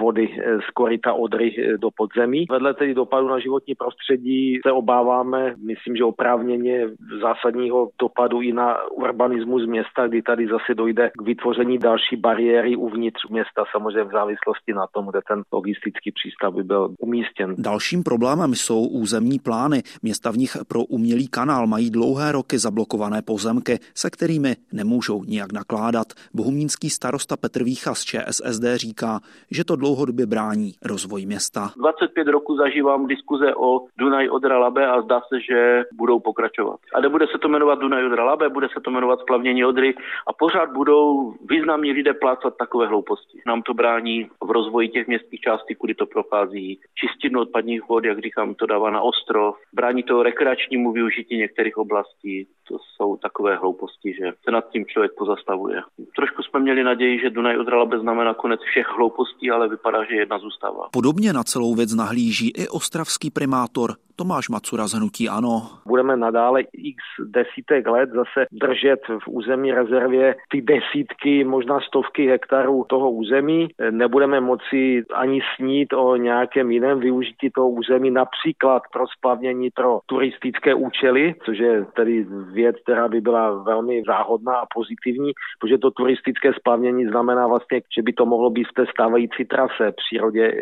vody 0.00 0.28
z 0.68 0.70
korita 0.70 1.12
Odry 1.12 1.76
do 1.80 1.88
podzemí. 1.96 2.46
Vedle 2.50 2.74
tedy 2.78 2.94
dopadu 2.94 3.28
na 3.28 3.38
životní 3.38 3.74
prostředí 3.74 4.60
se 4.66 4.72
obáváme, 4.72 5.54
myslím, 5.58 5.96
že 5.96 6.04
oprávněně 6.04 6.88
zásadního 7.22 7.88
dopadu 8.00 8.40
i 8.40 8.52
na 8.52 8.76
urbanismus 8.90 9.66
města, 9.66 10.06
kdy 10.08 10.22
tady 10.22 10.46
zase 10.46 10.74
dojde 10.74 11.10
k 11.18 11.22
vytvoření 11.22 11.78
další 11.78 12.16
bariéry 12.16 12.76
uvnitř 12.76 13.20
města, 13.30 13.64
samozřejmě 13.72 14.04
v 14.04 14.12
závislosti 14.12 14.72
na 14.72 14.86
tom, 14.94 15.06
kde 15.10 15.20
ten 15.28 15.42
logistický 15.52 16.12
přístav 16.12 16.54
by 16.54 16.62
byl 16.62 16.94
umístěn. 17.00 17.54
Dalším 17.58 18.02
problémem 18.02 18.54
jsou 18.54 18.86
územní 18.88 19.38
plány. 19.38 19.82
Města 20.02 20.30
v 20.30 20.36
nich 20.36 20.56
pro 20.68 20.84
umělý 20.84 21.28
kanál 21.28 21.66
mají 21.66 21.90
dlouhé 21.90 22.32
roky 22.32 22.58
zablokované 22.58 23.22
pozemky, 23.22 23.78
se 23.94 24.10
kterými 24.10 24.56
nemůžou 24.72 25.24
nijak 25.24 25.52
nakládat. 25.52 26.06
Bohumínský 26.34 26.90
starosta 26.90 27.36
Petr 27.36 27.64
Vícha 27.64 27.94
z 27.94 28.04
ČSSD 28.04 28.64
říká, 28.74 29.20
že 29.50 29.64
to 29.64 29.76
dlouhodobě 29.76 30.26
brání 30.26 30.72
rozvoj 30.84 31.26
města. 31.26 31.72
25 31.76 32.28
roku 32.28 32.56
zažívám 32.68 33.06
diskuze 33.06 33.54
o 33.54 33.80
Dunaj 33.98 34.28
Odra 34.28 34.58
Labe 34.58 34.86
a 34.86 35.00
zdá 35.00 35.20
se, 35.20 35.40
že 35.40 35.84
budou 35.92 36.20
pokračovat. 36.20 36.80
A 36.94 37.00
nebude 37.00 37.26
se 37.26 37.38
to 37.38 37.48
jmenovat 37.48 37.78
Dunaj 37.78 38.06
Odra 38.06 38.24
Labe, 38.24 38.48
bude 38.48 38.68
se 38.68 38.80
to 38.80 38.90
jmenovat 38.90 39.20
splavnění 39.20 39.64
Odry 39.64 39.94
a 40.26 40.32
pořád 40.32 40.72
budou 40.72 41.34
významní 41.50 41.92
lidé 41.92 42.14
plácat 42.14 42.56
takové 42.56 42.86
hlouposti. 42.86 43.40
Nám 43.46 43.62
to 43.62 43.74
brání 43.74 44.28
v 44.44 44.50
rozvoji 44.50 44.88
těch 44.88 45.06
městských 45.06 45.40
částí, 45.40 45.74
kudy 45.74 45.94
to 45.94 46.06
prochází, 46.06 46.80
čistinu 46.94 47.40
odpadních 47.40 47.88
vod, 47.88 48.04
jak 48.04 48.18
říkám, 48.18 48.54
to 48.54 48.66
dává 48.66 48.90
na 48.90 49.00
ostrov, 49.00 49.56
brání 49.72 50.02
to 50.02 50.22
rekreačnímu 50.22 50.92
využití 50.92 51.36
některých 51.36 51.78
oblastí. 51.78 52.46
To 52.68 52.76
jsou 52.78 53.16
takové 53.16 53.56
hlouposti, 53.56 54.14
že 54.18 54.32
se 54.44 54.50
nad 54.50 54.68
tím 54.70 54.86
člověk 54.86 55.12
pozastavuje. 55.18 55.82
Trošku 56.16 56.42
jsme 56.58 56.64
měli 56.64 56.84
naději, 56.84 57.20
že 57.20 57.30
Dunaj 57.30 57.58
Odra 57.58 57.78
Labe 57.78 57.98
znamená 57.98 58.34
konec 58.34 58.60
všech 58.60 58.86
hloupostí, 58.96 59.50
ale 59.50 59.68
vypadá, 59.68 60.04
že 60.04 60.14
jedna 60.14 60.38
zůstává. 60.38 60.88
Podobně 60.92 61.32
na 61.32 61.44
celou 61.44 61.74
věc 61.74 61.94
nahlíží 61.94 62.50
i 62.50 62.68
ostravský 62.68 63.30
primátor 63.30 63.90
Tomáš 64.16 64.48
Macura 64.48 64.86
z 64.86 64.92
Hnutí 64.92 65.28
Ano. 65.28 65.62
Budeme 65.86 66.16
nadále 66.16 66.60
x 66.72 66.98
desítek 67.24 67.86
let 67.86 68.10
zase 68.10 68.46
držet 68.52 69.00
v 69.24 69.28
území 69.28 69.72
rezervě 69.72 70.36
ty 70.50 70.62
desítky, 70.62 71.44
možná 71.44 71.80
stovky 71.80 72.26
hektarů 72.26 72.84
toho 72.88 73.10
území. 73.10 73.68
Nebudeme 73.90 74.40
moci 74.40 75.02
ani 75.14 75.40
snít 75.56 75.92
o 75.92 76.16
nějakém 76.16 76.70
jiném 76.70 77.00
využití 77.00 77.50
toho 77.54 77.70
území, 77.70 78.10
například 78.10 78.82
pro 78.92 79.04
splavnění 79.16 79.70
pro 79.70 80.00
turistické 80.06 80.74
účely, 80.74 81.34
což 81.44 81.58
je 81.58 81.84
tedy 81.96 82.26
věc, 82.52 82.76
která 82.82 83.08
by 83.08 83.20
byla 83.20 83.62
velmi 83.62 84.02
záhodná 84.06 84.54
a 84.56 84.66
pozitivní, 84.74 85.32
protože 85.60 85.78
to 85.78 85.90
turistické 85.90 86.47
splavnění 86.52 87.06
znamená 87.06 87.46
vlastně, 87.46 87.80
že 87.96 88.02
by 88.02 88.12
to 88.12 88.26
mohlo 88.26 88.50
být 88.50 88.68
v 88.68 88.74
té 88.74 88.84
stávající 88.90 89.44
trase 89.44 89.92
přírodě 90.00 90.44
e, 90.46 90.54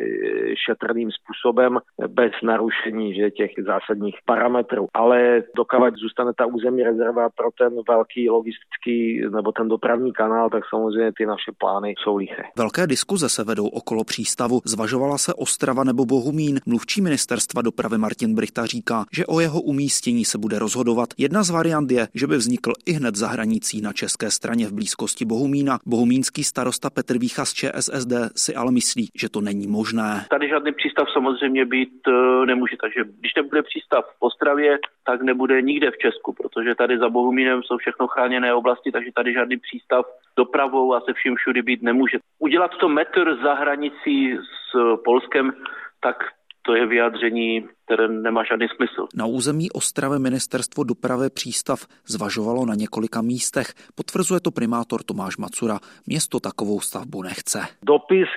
šetrným 0.66 1.10
způsobem 1.10 1.78
bez 2.08 2.32
narušení 2.42 3.14
že 3.14 3.30
těch 3.30 3.50
zásadních 3.66 4.16
parametrů. 4.24 4.86
Ale 4.94 5.42
dokávat 5.56 5.94
zůstane 5.94 6.32
ta 6.38 6.46
území 6.46 6.82
rezerva 6.82 7.28
pro 7.28 7.48
ten 7.58 7.72
velký 7.88 8.30
logistický 8.30 9.20
nebo 9.30 9.52
ten 9.52 9.68
dopravní 9.68 10.12
kanál, 10.12 10.50
tak 10.50 10.62
samozřejmě 10.70 11.12
ty 11.18 11.26
naše 11.26 11.52
plány 11.58 11.94
jsou 11.98 12.16
liché. 12.16 12.42
Velké 12.56 12.86
diskuze 12.86 13.28
se 13.28 13.44
vedou 13.44 13.66
okolo 13.66 14.04
přístavu. 14.04 14.60
Zvažovala 14.64 15.18
se 15.18 15.34
Ostrava 15.34 15.84
nebo 15.84 16.04
Bohumín. 16.04 16.60
Mluvčí 16.66 17.00
ministerstva 17.00 17.62
dopravy 17.62 17.98
Martin 17.98 18.34
Brichta 18.34 18.66
říká, 18.66 19.04
že 19.12 19.26
o 19.26 19.40
jeho 19.40 19.60
umístění 19.60 20.24
se 20.24 20.38
bude 20.38 20.58
rozhodovat. 20.58 21.08
Jedna 21.18 21.42
z 21.42 21.50
variant 21.50 21.90
je, 21.90 22.08
že 22.14 22.26
by 22.26 22.36
vznikl 22.36 22.72
i 22.86 22.92
hned 22.92 23.16
za 23.16 23.28
hranicí 23.28 23.80
na 23.80 23.92
české 23.92 24.30
straně 24.30 24.66
v 24.66 24.72
blízkosti 24.72 25.24
Bohumína. 25.66 25.78
Bohumínský 25.86 26.44
starosta 26.44 26.90
Petr 26.90 27.18
Vícha 27.18 27.44
z 27.44 27.52
ČSSD 27.52 28.12
si 28.36 28.54
ale 28.54 28.72
myslí, 28.72 29.08
že 29.14 29.28
to 29.28 29.40
není 29.40 29.66
možné. 29.66 30.26
Tady 30.30 30.48
žádný 30.48 30.72
přístav 30.72 31.06
samozřejmě 31.12 31.64
být 31.64 31.94
eh, 32.08 32.46
nemůže, 32.46 32.76
takže 32.80 33.00
když 33.20 33.34
nebude 33.36 33.62
přístav 33.62 34.04
v 34.04 34.22
Ostravě, 34.22 34.78
tak 35.06 35.22
nebude 35.22 35.62
nikde 35.62 35.90
v 35.90 35.98
Česku, 35.98 36.32
protože 36.32 36.74
tady 36.74 36.98
za 36.98 37.08
Bohumínem 37.08 37.62
jsou 37.62 37.76
všechno 37.76 38.06
chráněné 38.06 38.54
oblasti, 38.54 38.92
takže 38.92 39.10
tady 39.14 39.32
žádný 39.32 39.56
přístav 39.56 40.04
dopravou 40.36 40.94
a 40.94 41.00
se 41.00 41.12
vším 41.12 41.34
všudy 41.36 41.62
být 41.62 41.82
nemůže. 41.82 42.18
Udělat 42.38 42.70
to 42.80 42.88
metr 42.88 43.36
za 43.42 43.54
hranicí 43.54 44.34
s 44.36 44.96
Polskem, 45.04 45.52
tak 46.00 46.16
to 46.62 46.74
je 46.74 46.86
vyjádření 46.86 47.68
které 47.86 48.08
nemá 48.08 48.44
žádný 48.44 48.66
smysl. 48.76 49.06
Na 49.16 49.26
území 49.26 49.70
Ostravy 49.70 50.18
ministerstvo 50.18 50.84
dopravy 50.84 51.30
přístav 51.30 51.78
zvažovalo 52.06 52.66
na 52.66 52.74
několika 52.74 53.22
místech. 53.22 53.66
Potvrzuje 53.94 54.40
to 54.40 54.50
primátor 54.50 55.02
Tomáš 55.02 55.36
Macura. 55.36 55.78
Město 56.06 56.40
takovou 56.40 56.80
stavbu 56.80 57.22
nechce. 57.22 57.58
Dopis, 57.82 58.28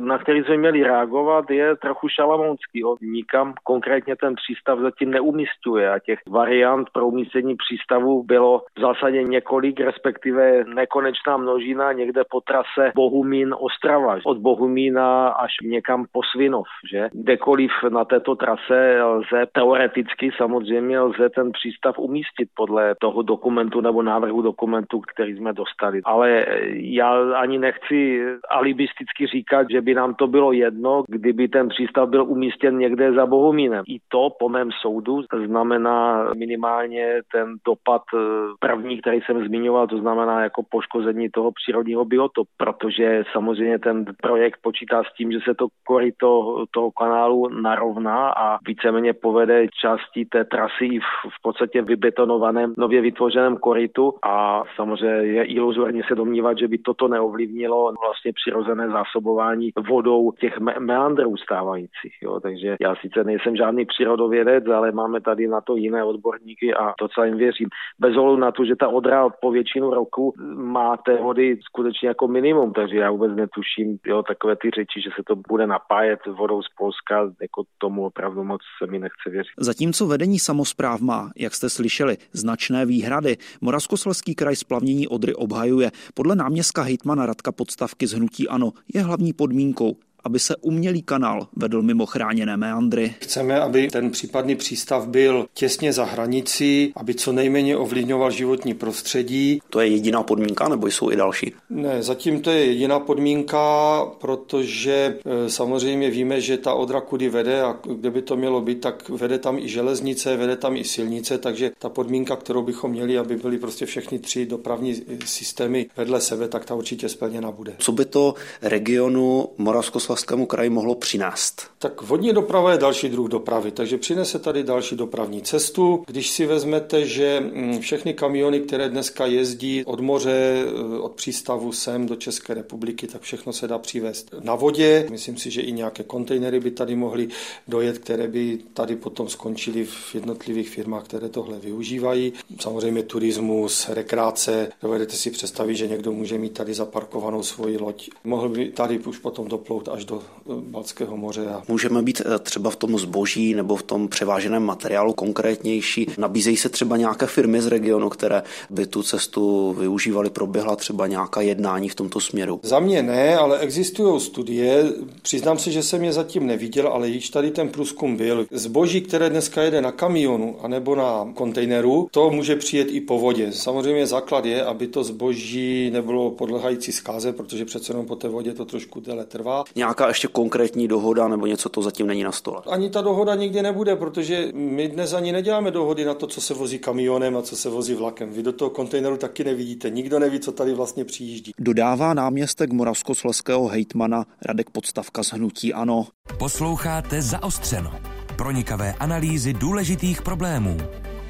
na 0.00 0.18
který 0.18 0.44
jsme 0.44 0.56
měli 0.56 0.82
reagovat, 0.82 1.50
je 1.50 1.76
trochu 1.76 2.08
šalamounský. 2.08 2.82
Nikam 3.00 3.54
konkrétně 3.64 4.16
ten 4.16 4.34
přístav 4.34 4.78
zatím 4.78 5.10
neumistuje 5.10 5.92
a 5.92 5.98
těch 5.98 6.18
variant 6.28 6.90
pro 6.92 7.06
umístění 7.06 7.56
přístavu 7.56 8.22
bylo 8.22 8.62
v 8.78 8.80
zásadě 8.80 9.22
několik, 9.22 9.80
respektive 9.80 10.64
nekonečná 10.64 11.36
množina 11.36 11.92
někde 11.92 12.22
po 12.30 12.40
trase 12.40 12.92
Bohumín 12.94 13.54
Ostrava. 13.58 14.18
Od 14.24 14.38
Bohumína 14.38 15.28
až 15.28 15.52
někam 15.62 16.06
po 16.12 16.20
Svinov. 16.32 16.66
Že? 16.92 17.08
Kdekoliv 17.12 17.70
na 17.88 18.04
této 18.04 18.34
trase 18.36 18.97
lze 19.02 19.46
teoreticky 19.52 20.30
samozřejmě 20.36 21.00
lze 21.00 21.28
ten 21.34 21.52
přístav 21.52 21.98
umístit 21.98 22.48
podle 22.56 22.94
toho 23.00 23.22
dokumentu 23.22 23.80
nebo 23.80 24.02
návrhu 24.02 24.42
dokumentu, 24.42 25.00
který 25.00 25.36
jsme 25.36 25.52
dostali. 25.52 26.00
Ale 26.04 26.46
já 26.72 27.34
ani 27.34 27.58
nechci 27.58 28.24
alibisticky 28.50 29.26
říkat, 29.26 29.66
že 29.70 29.80
by 29.80 29.94
nám 29.94 30.14
to 30.14 30.26
bylo 30.26 30.52
jedno, 30.52 31.04
kdyby 31.08 31.48
ten 31.48 31.68
přístav 31.68 32.08
byl 32.08 32.24
umístěn 32.24 32.78
někde 32.78 33.12
za 33.12 33.26
Bohumínem. 33.26 33.84
I 33.88 33.98
to 34.08 34.30
po 34.38 34.48
mém 34.48 34.70
soudu 34.80 35.22
znamená 35.46 36.30
minimálně 36.34 37.20
ten 37.32 37.56
dopad 37.66 38.02
eh, 38.14 38.18
první, 38.60 39.00
který 39.00 39.20
jsem 39.20 39.46
zmiňoval, 39.46 39.86
to 39.86 39.98
znamená 39.98 40.42
jako 40.42 40.62
poškození 40.70 41.30
toho 41.30 41.52
přírodního 41.52 42.04
biotopu, 42.04 42.50
protože 42.56 43.24
samozřejmě 43.32 43.78
ten 43.78 44.04
projekt 44.22 44.58
počítá 44.62 45.02
s 45.02 45.14
tím, 45.16 45.32
že 45.32 45.38
se 45.44 45.54
to 45.54 45.66
koryto 45.86 46.64
toho 46.70 46.90
kanálu 46.90 47.48
narovná 47.48 48.28
a 48.28 48.58
více 48.66 48.87
víceméně 48.88 49.12
povede 49.12 49.66
částí 49.80 50.24
té 50.24 50.44
trasy 50.44 50.98
v, 50.98 51.28
v 51.28 51.42
podstatě 51.42 51.82
vybetonovaném, 51.82 52.74
nově 52.76 53.00
vytvořeném 53.00 53.56
korytu 53.56 54.14
a 54.22 54.62
samozřejmě 54.76 55.06
je 55.08 55.44
iluzorně 55.44 56.02
se 56.08 56.14
domnívat, 56.14 56.58
že 56.58 56.68
by 56.68 56.78
toto 56.78 57.08
neovlivnilo 57.08 57.92
vlastně 58.04 58.32
přirozené 58.32 58.88
zásobování 58.88 59.70
vodou 59.88 60.32
těch 60.32 60.60
me- 60.60 60.80
meandrů 60.80 61.36
stávajících. 61.36 62.14
Jo. 62.22 62.40
Takže 62.40 62.76
já 62.80 62.94
sice 62.96 63.24
nejsem 63.24 63.56
žádný 63.56 63.84
přírodovědec, 63.86 64.64
ale 64.66 64.92
máme 64.92 65.20
tady 65.20 65.48
na 65.48 65.60
to 65.60 65.76
jiné 65.76 66.04
odborníky 66.04 66.74
a 66.74 66.94
to, 66.98 67.08
co 67.08 67.24
jim 67.24 67.36
věřím. 67.36 67.68
Bez 67.98 68.16
ohledu 68.16 68.40
na 68.40 68.52
to, 68.52 68.64
že 68.64 68.76
ta 68.76 68.88
odra 68.88 69.28
po 69.28 69.50
většinu 69.50 69.90
roku 69.90 70.34
má 70.54 70.96
té 70.96 71.16
vody 71.16 71.58
skutečně 71.62 72.08
jako 72.08 72.28
minimum, 72.28 72.72
takže 72.72 72.96
já 72.98 73.10
vůbec 73.10 73.32
netuším 73.36 73.98
jo, 74.06 74.22
takové 74.22 74.56
ty 74.56 74.70
řeči, 74.70 75.00
že 75.00 75.10
se 75.16 75.22
to 75.26 75.36
bude 75.48 75.66
napájet 75.66 76.26
vodou 76.26 76.62
z 76.62 76.68
Polska, 76.78 77.30
jako 77.42 77.62
tomu 77.78 78.06
opravdu 78.06 78.44
moc 78.44 78.60
se 78.78 78.90
mi 78.90 78.98
nechce 78.98 79.30
věřit. 79.30 79.50
Zatímco 79.58 80.06
vedení 80.06 80.38
samozpráv 80.38 81.00
má, 81.00 81.32
jak 81.36 81.54
jste 81.54 81.70
slyšeli, 81.70 82.16
značné 82.32 82.86
výhrady, 82.86 83.36
Moravskoslezský 83.60 84.34
kraj 84.34 84.56
splavnění 84.56 85.08
Odry 85.08 85.34
obhajuje. 85.34 85.90
Podle 86.14 86.36
náměstka 86.36 86.82
hejtmana 86.82 87.26
Radka 87.26 87.52
Podstavky 87.52 88.06
z 88.06 88.12
Hnutí 88.12 88.48
Ano 88.48 88.72
je 88.94 89.02
hlavní 89.02 89.32
podmínkou 89.32 89.96
aby 90.28 90.38
se 90.38 90.56
umělý 90.56 91.02
kanál 91.02 91.46
vedl 91.56 91.82
mimo 91.82 92.06
chráněné 92.06 92.56
meandry. 92.56 93.14
Chceme, 93.20 93.60
aby 93.60 93.88
ten 93.88 94.10
případný 94.10 94.56
přístav 94.56 95.08
byl 95.08 95.46
těsně 95.54 95.92
za 95.92 96.04
hranicí, 96.04 96.92
aby 96.96 97.14
co 97.14 97.32
nejméně 97.32 97.76
ovlivňoval 97.76 98.30
životní 98.30 98.74
prostředí. 98.74 99.60
To 99.70 99.80
je 99.80 99.86
jediná 99.88 100.22
podmínka, 100.22 100.68
nebo 100.68 100.86
jsou 100.86 101.10
i 101.10 101.16
další? 101.16 101.52
Ne, 101.70 102.02
zatím 102.02 102.40
to 102.40 102.50
je 102.50 102.64
jediná 102.64 103.00
podmínka, 103.00 104.04
protože 104.18 105.18
e, 105.24 105.50
samozřejmě 105.50 106.10
víme, 106.10 106.40
že 106.40 106.56
ta 106.56 106.74
odra 106.74 107.00
kudy 107.00 107.28
vede 107.28 107.62
a 107.62 107.76
kde 107.94 108.10
by 108.10 108.22
to 108.22 108.36
mělo 108.36 108.60
být, 108.60 108.80
tak 108.80 109.08
vede 109.08 109.38
tam 109.38 109.58
i 109.58 109.68
železnice, 109.68 110.36
vede 110.36 110.56
tam 110.56 110.76
i 110.76 110.84
silnice, 110.84 111.38
takže 111.38 111.70
ta 111.78 111.88
podmínka, 111.88 112.36
kterou 112.36 112.62
bychom 112.62 112.90
měli, 112.90 113.18
aby 113.18 113.36
byly 113.36 113.58
prostě 113.58 113.86
všechny 113.86 114.18
tři 114.18 114.46
dopravní 114.46 115.02
systémy 115.24 115.86
vedle 115.96 116.20
sebe, 116.20 116.48
tak 116.48 116.64
ta 116.64 116.74
určitě 116.74 117.08
splněna 117.08 117.50
bude. 117.50 117.74
Co 117.78 117.92
by 117.92 118.04
to 118.04 118.34
regionu 118.62 119.48
Moravsko 119.58 120.00
Moravskoslezskému 120.18 120.46
kraji 120.46 120.70
mohlo 120.70 120.94
přinést? 120.94 121.62
Tak 121.78 122.02
vodní 122.02 122.32
doprava 122.32 122.72
je 122.72 122.78
další 122.78 123.08
druh 123.08 123.28
dopravy, 123.28 123.70
takže 123.70 123.98
přinese 123.98 124.38
tady 124.38 124.62
další 124.62 124.96
dopravní 124.96 125.42
cestu. 125.42 126.04
Když 126.06 126.30
si 126.30 126.46
vezmete, 126.46 127.06
že 127.06 127.40
mm, 127.40 127.80
všechny 127.80 128.14
kamiony, 128.14 128.60
které 128.60 128.88
dneska 128.88 129.26
jezdí 129.26 129.84
od 129.84 130.00
moře, 130.00 130.64
eh, 130.66 130.98
od 130.98 131.12
přístavu 131.12 131.72
sem 131.72 132.06
do 132.06 132.16
České 132.16 132.54
republiky, 132.54 133.06
tak 133.06 133.22
všechno 133.22 133.52
se 133.52 133.68
dá 133.68 133.78
přivést 133.78 134.34
na 134.40 134.54
vodě. 134.54 135.06
Myslím 135.10 135.36
si, 135.36 135.50
že 135.50 135.60
i 135.60 135.72
nějaké 135.72 136.02
kontejnery 136.02 136.60
by 136.60 136.70
tady 136.70 136.96
mohly 136.96 137.28
dojet, 137.68 137.98
které 137.98 138.28
by 138.28 138.58
tady 138.74 138.96
potom 138.96 139.28
skončily 139.28 139.84
v 139.84 140.14
jednotlivých 140.14 140.68
firmách, 140.70 141.04
které 141.04 141.28
tohle 141.28 141.58
využívají. 141.58 142.32
Samozřejmě 142.60 143.02
turismus, 143.02 143.88
rekreace. 143.88 144.68
Dovedete 144.82 145.16
si 145.16 145.30
představit, 145.30 145.76
že 145.76 145.88
někdo 145.88 146.12
může 146.12 146.38
mít 146.38 146.52
tady 146.52 146.74
zaparkovanou 146.74 147.42
svoji 147.42 147.78
loď. 147.78 148.10
Mohl 148.24 148.48
by 148.48 148.70
tady 148.70 148.98
už 148.98 149.18
potom 149.18 149.48
doplout 149.48 149.88
až 149.88 149.97
do 150.04 150.22
eh, 150.22 150.52
Balckého 150.60 151.16
moře. 151.16 151.46
A... 151.46 151.62
Můžeme 151.68 152.02
být 152.02 152.22
eh, 152.26 152.38
třeba 152.38 152.70
v 152.70 152.76
tom 152.76 152.98
zboží 152.98 153.54
nebo 153.54 153.76
v 153.76 153.82
tom 153.82 154.08
převáženém 154.08 154.62
materiálu 154.62 155.12
konkrétnější. 155.12 156.06
Nabízejí 156.18 156.56
se 156.56 156.68
třeba 156.68 156.96
nějaké 156.96 157.26
firmy 157.26 157.62
z 157.62 157.66
regionu, 157.66 158.08
které 158.08 158.42
by 158.70 158.86
tu 158.86 159.02
cestu 159.02 159.72
využívaly, 159.78 160.30
proběhla 160.30 160.76
třeba 160.76 161.06
nějaká 161.06 161.40
jednání 161.40 161.88
v 161.88 161.94
tomto 161.94 162.20
směru? 162.20 162.60
Za 162.62 162.78
mě 162.78 163.02
ne, 163.02 163.36
ale 163.36 163.58
existují 163.58 164.20
studie. 164.20 164.92
Přiznám 165.22 165.58
se, 165.58 165.70
že 165.70 165.82
jsem 165.82 166.04
je 166.04 166.12
zatím 166.12 166.46
neviděl, 166.46 166.88
ale 166.88 167.08
již 167.08 167.30
tady 167.30 167.50
ten 167.50 167.68
průzkum 167.68 168.16
byl. 168.16 168.46
Zboží, 168.50 169.00
které 169.00 169.30
dneska 169.30 169.62
jede 169.62 169.80
na 169.80 169.92
kamionu 169.92 170.56
anebo 170.62 170.94
na 170.94 171.28
kontejneru, 171.34 172.08
to 172.10 172.30
může 172.30 172.56
přijet 172.56 172.88
i 172.90 173.00
po 173.00 173.18
vodě. 173.18 173.52
Samozřejmě 173.52 174.06
základ 174.06 174.44
je, 174.44 174.64
aby 174.64 174.86
to 174.86 175.04
zboží 175.04 175.90
nebylo 175.90 176.30
podlehající 176.30 176.92
zkáze, 176.92 177.32
protože 177.32 177.64
přece 177.64 177.92
jenom 177.92 178.06
po 178.06 178.16
té 178.16 178.28
vodě 178.28 178.54
to 178.54 178.64
trošku 178.64 179.00
déle 179.00 179.24
trvá 179.24 179.64
nějaká 179.88 180.08
ještě 180.08 180.28
konkrétní 180.28 180.88
dohoda 180.88 181.28
nebo 181.28 181.46
něco 181.46 181.68
to 181.68 181.82
zatím 181.82 182.06
není 182.06 182.22
na 182.22 182.32
stole? 182.32 182.62
Ani 182.70 182.90
ta 182.90 183.00
dohoda 183.00 183.34
nikdy 183.34 183.62
nebude, 183.62 183.96
protože 183.96 184.48
my 184.54 184.88
dnes 184.88 185.12
ani 185.12 185.32
neděláme 185.32 185.70
dohody 185.70 186.04
na 186.04 186.14
to, 186.14 186.26
co 186.26 186.40
se 186.40 186.54
vozí 186.54 186.78
kamionem 186.78 187.36
a 187.36 187.42
co 187.42 187.56
se 187.56 187.68
vozí 187.68 187.94
vlakem. 187.94 188.30
Vy 188.30 188.42
do 188.42 188.52
toho 188.52 188.70
kontejneru 188.70 189.16
taky 189.16 189.44
nevidíte. 189.44 189.90
Nikdo 189.90 190.18
neví, 190.18 190.40
co 190.40 190.52
tady 190.52 190.74
vlastně 190.74 191.04
přijíždí. 191.04 191.52
Dodává 191.58 192.14
náměstek 192.14 192.72
Moravskosleského 192.72 193.68
hejtmana 193.68 194.24
Radek 194.42 194.70
Podstavka 194.70 195.22
z 195.22 195.32
Hnutí 195.32 195.74
Ano. 195.74 196.06
Posloucháte 196.38 197.22
Zaostřeno. 197.22 197.92
Pronikavé 198.36 198.94
analýzy 199.00 199.52
důležitých 199.52 200.22
problémů. 200.22 200.76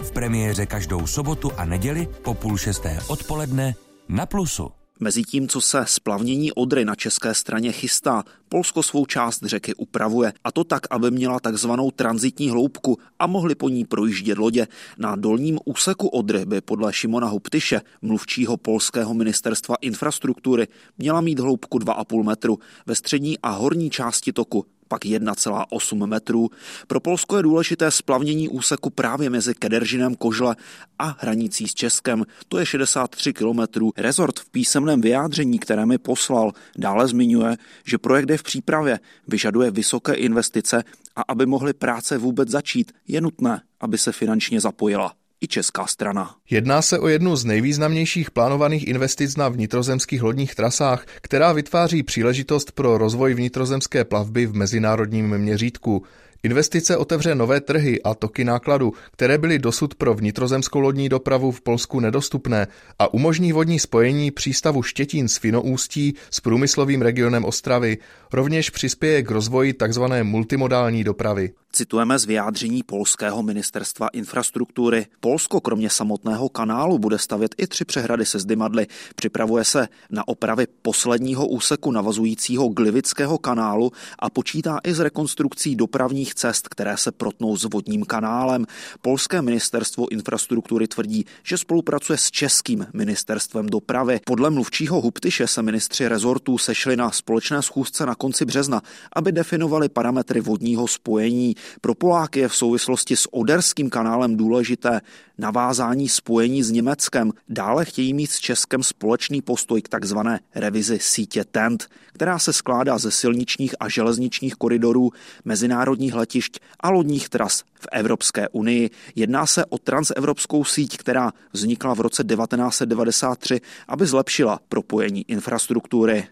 V 0.03 0.11
premiéře 0.11 0.67
každou 0.67 1.07
sobotu 1.07 1.51
a 1.57 1.65
neděli 1.65 2.09
po 2.23 2.35
půl 2.35 2.57
šesté 2.57 2.99
odpoledne 3.09 3.75
na 4.09 4.27
Plusu. 4.27 4.71
Mezi 5.01 5.23
tím, 5.23 5.49
co 5.49 5.61
se 5.61 5.85
splavnění 5.87 6.53
Odry 6.53 6.85
na 6.85 6.95
české 6.95 7.35
straně 7.35 7.73
chystá, 7.73 8.25
Polsko 8.49 8.83
svou 8.83 9.07
část 9.07 9.43
řeky 9.45 9.75
upravuje. 9.75 10.33
A 10.45 10.53
to 10.53 10.65
tak, 10.65 10.83
aby 10.91 11.11
měla 11.11 11.41
takzvanou 11.41 11.91
transitní 11.91 12.51
hloubku 12.51 12.99
a 13.19 13.27
mohly 13.27 13.55
po 13.55 13.69
ní 13.69 13.85
projíždět 13.85 14.39
lodě. 14.39 14.67
Na 14.99 15.17
dolním 15.17 15.59
úseku 15.65 16.09
Odry 16.09 16.47
by 16.47 16.61
podle 16.61 16.93
Šimona 16.93 17.29
Huptyše, 17.29 17.81
mluvčího 18.03 18.57
polského 18.57 19.15
ministerstva 19.15 19.77
infrastruktury, 19.81 20.69
měla 20.99 21.21
mít 21.21 21.39
hloubku 21.39 21.79
2,5 21.79 22.25
metru. 22.25 22.59
Ve 22.87 22.95
střední 22.95 23.39
a 23.39 23.51
horní 23.51 23.91
části 23.91 24.33
toku 24.33 24.67
pak 24.89 25.05
1,8 25.05 26.07
metrů. 26.07 26.51
Pro 26.87 27.01
Polsko 27.01 27.37
je 27.37 27.43
důležité 27.43 27.91
splavnění 27.91 28.49
úseku 28.49 28.91
právě 28.91 29.31
mezi 29.31 29.55
Kederžinem 29.55 30.15
Kožle 30.15 30.57
a 30.99 31.17
hranicí 31.19 31.69
s 31.69 31.75
Českem. 31.75 32.25
To 32.49 32.59
je 32.59 32.67
63 32.67 33.33
kilometrů. 33.33 33.93
Rezort 33.97 34.39
v 34.39 34.51
písemném 34.51 35.01
vyjádření, 35.01 35.59
které 35.59 35.87
mi 35.87 35.99
poslal, 35.99 36.53
dále 36.79 37.09
zmiňuje, 37.09 37.57
že 37.85 37.99
projekt 37.99 38.31
je 38.31 38.39
v 38.39 38.43
přípravě, 38.43 39.01
vyžaduje 39.29 39.71
vysoké 39.71 40.15
investice 40.15 40.85
a 41.17 41.23
aby 41.29 41.47
mohly 41.47 41.73
práce 41.73 42.19
vůbec 42.19 42.49
začít, 42.49 42.93
je 43.09 43.21
nutné, 43.21 43.61
aby 43.81 43.99
se 43.99 44.13
finančně 44.13 44.61
zapojila 44.61 45.18
i 45.41 45.49
česká 45.49 45.87
strana. 45.87 46.35
Jedná 46.51 46.83
se 46.83 46.99
o 46.99 47.09
jednu 47.09 47.37
z 47.37 47.45
nejvýznamnějších 47.45 48.31
plánovaných 48.31 48.89
investic 48.89 49.37
na 49.37 49.49
vnitrozemských 49.49 50.23
lodních 50.23 50.55
trasách, 50.55 51.07
která 51.21 51.53
vytváří 51.53 52.03
příležitost 52.03 52.73
pro 52.73 52.99
rozvoj 52.99 53.35
vnitrozemské 53.35 54.05
plavby 54.05 54.47
v 54.47 54.55
mezinárodním 54.55 55.39
měřítku. 55.39 56.03
Investice 56.43 56.97
otevře 56.97 57.35
nové 57.35 57.61
trhy 57.61 58.03
a 58.03 58.15
toky 58.15 58.45
nákladu, 58.45 58.93
které 59.13 59.39
byly 59.39 59.59
dosud 59.59 59.95
pro 59.95 60.15
vnitrozemskou 60.15 60.81
lodní 60.81 61.09
dopravu 61.09 61.51
v 61.51 61.61
Polsku 61.61 62.01
nedostupné 62.01 62.67
a 62.99 63.15
umožní 63.15 63.53
vodní 63.53 63.79
spojení 63.79 64.31
přístavu 64.31 64.83
Štětín 64.83 65.29
s 65.29 65.37
Finoústí 65.37 66.15
s 66.31 66.41
průmyslovým 66.41 67.03
regionem 67.03 67.45
Ostravy. 67.45 67.99
Rovněž 68.33 68.71
přispěje 68.71 69.23
k 69.23 69.31
rozvoji 69.31 69.75
tzv. 69.75 70.03
multimodální 70.23 71.05
dopravy. 71.05 71.51
Citujeme 71.73 72.19
z 72.19 72.25
vyjádření 72.25 72.83
polského 72.83 73.43
ministerstva 73.43 74.09
infrastruktury. 74.09 75.07
Polsko 75.21 75.61
kromě 75.61 75.91
samotného 75.91 76.49
kanálu 76.49 76.99
bude 76.99 77.19
stavět 77.19 77.55
i 77.59 77.67
tři 77.67 77.85
přehrady 77.85 78.27
se 78.27 78.39
zdymadly. 78.39 78.87
Připravuje 79.15 79.65
se 79.65 79.89
na 80.11 80.29
opravy 80.29 80.67
posledního 80.83 81.49
úseku 81.49 81.91
navazujícího 81.91 82.69
Glivického 82.69 83.39
kanálu 83.39 83.93
a 84.19 84.31
počítá 84.31 84.79
i 84.85 84.95
s 84.95 85.01
rekonstrukcí 85.01 85.77
dopravních 85.77 86.35
cest, 86.35 86.69
které 86.69 86.97
se 86.97 87.13
protnou 87.13 87.57
s 87.57 87.65
vodním 87.65 88.05
kanálem. 88.05 88.67
Polské 89.03 89.43
ministerstvo 89.43 90.13
infrastruktury 90.13 90.89
tvrdí, 90.89 91.25
že 91.43 91.59
spolupracuje 91.59 92.19
s 92.19 92.31
českým 92.31 92.87
ministerstvem 92.93 93.67
dopravy. 93.67 94.21
Podle 94.27 94.51
mluvčího 94.51 95.01
Huptyše 95.01 95.47
se 95.47 95.63
ministři 95.63 96.09
rezortů 96.09 96.59
sešli 96.59 96.97
na 96.97 97.11
společné 97.11 97.63
schůzce 97.63 98.07
na 98.07 98.15
konci 98.15 98.45
března, 98.45 98.83
aby 99.13 99.33
definovali 99.33 99.89
parametry 99.89 100.41
vodního 100.41 100.89
spojení. 100.89 101.55
Pro 101.81 101.95
Poláky 101.95 102.41
je 102.41 102.49
v 102.49 102.57
souvislosti 102.57 103.17
s 103.17 103.35
Oderským 103.35 103.91
kanálem 103.91 104.37
důležité 104.37 105.01
navázání 105.39 106.09
spojení 106.09 106.63
s 106.63 106.71
Německem. 106.71 107.33
Dále 107.49 107.85
chtějí 107.85 108.15
mít 108.15 108.31
s 108.31 108.39
Českem 108.39 108.83
společný 108.83 109.43
postoj 109.43 109.83
k 109.83 109.89
takzvané 109.89 110.41
revizi 110.55 110.99
sítě 110.99 111.45
TENT, 111.45 111.87
která 112.13 112.39
se 112.39 112.53
skládá 112.53 112.99
ze 112.99 113.11
silničních 113.11 113.75
a 113.81 113.89
železničních 113.89 114.55
koridorů, 114.55 115.11
mezinárodních 115.45 116.15
letišť 116.15 116.59
a 116.81 116.91
lodních 116.91 117.29
tras 117.29 117.61
v 117.61 117.87
Evropské 117.93 118.49
unii. 118.49 118.91
Jedná 119.15 119.47
se 119.47 119.65
o 119.65 119.79
transevropskou 119.79 120.65
síť, 120.65 120.97
která 120.97 121.33
vznikla 121.53 121.95
v 121.95 122.01
roce 122.01 122.25
1993, 122.25 123.61
aby 123.89 124.07
zlepšila 124.07 124.61
propojení 124.69 125.25
infrastruktury. 125.29 126.29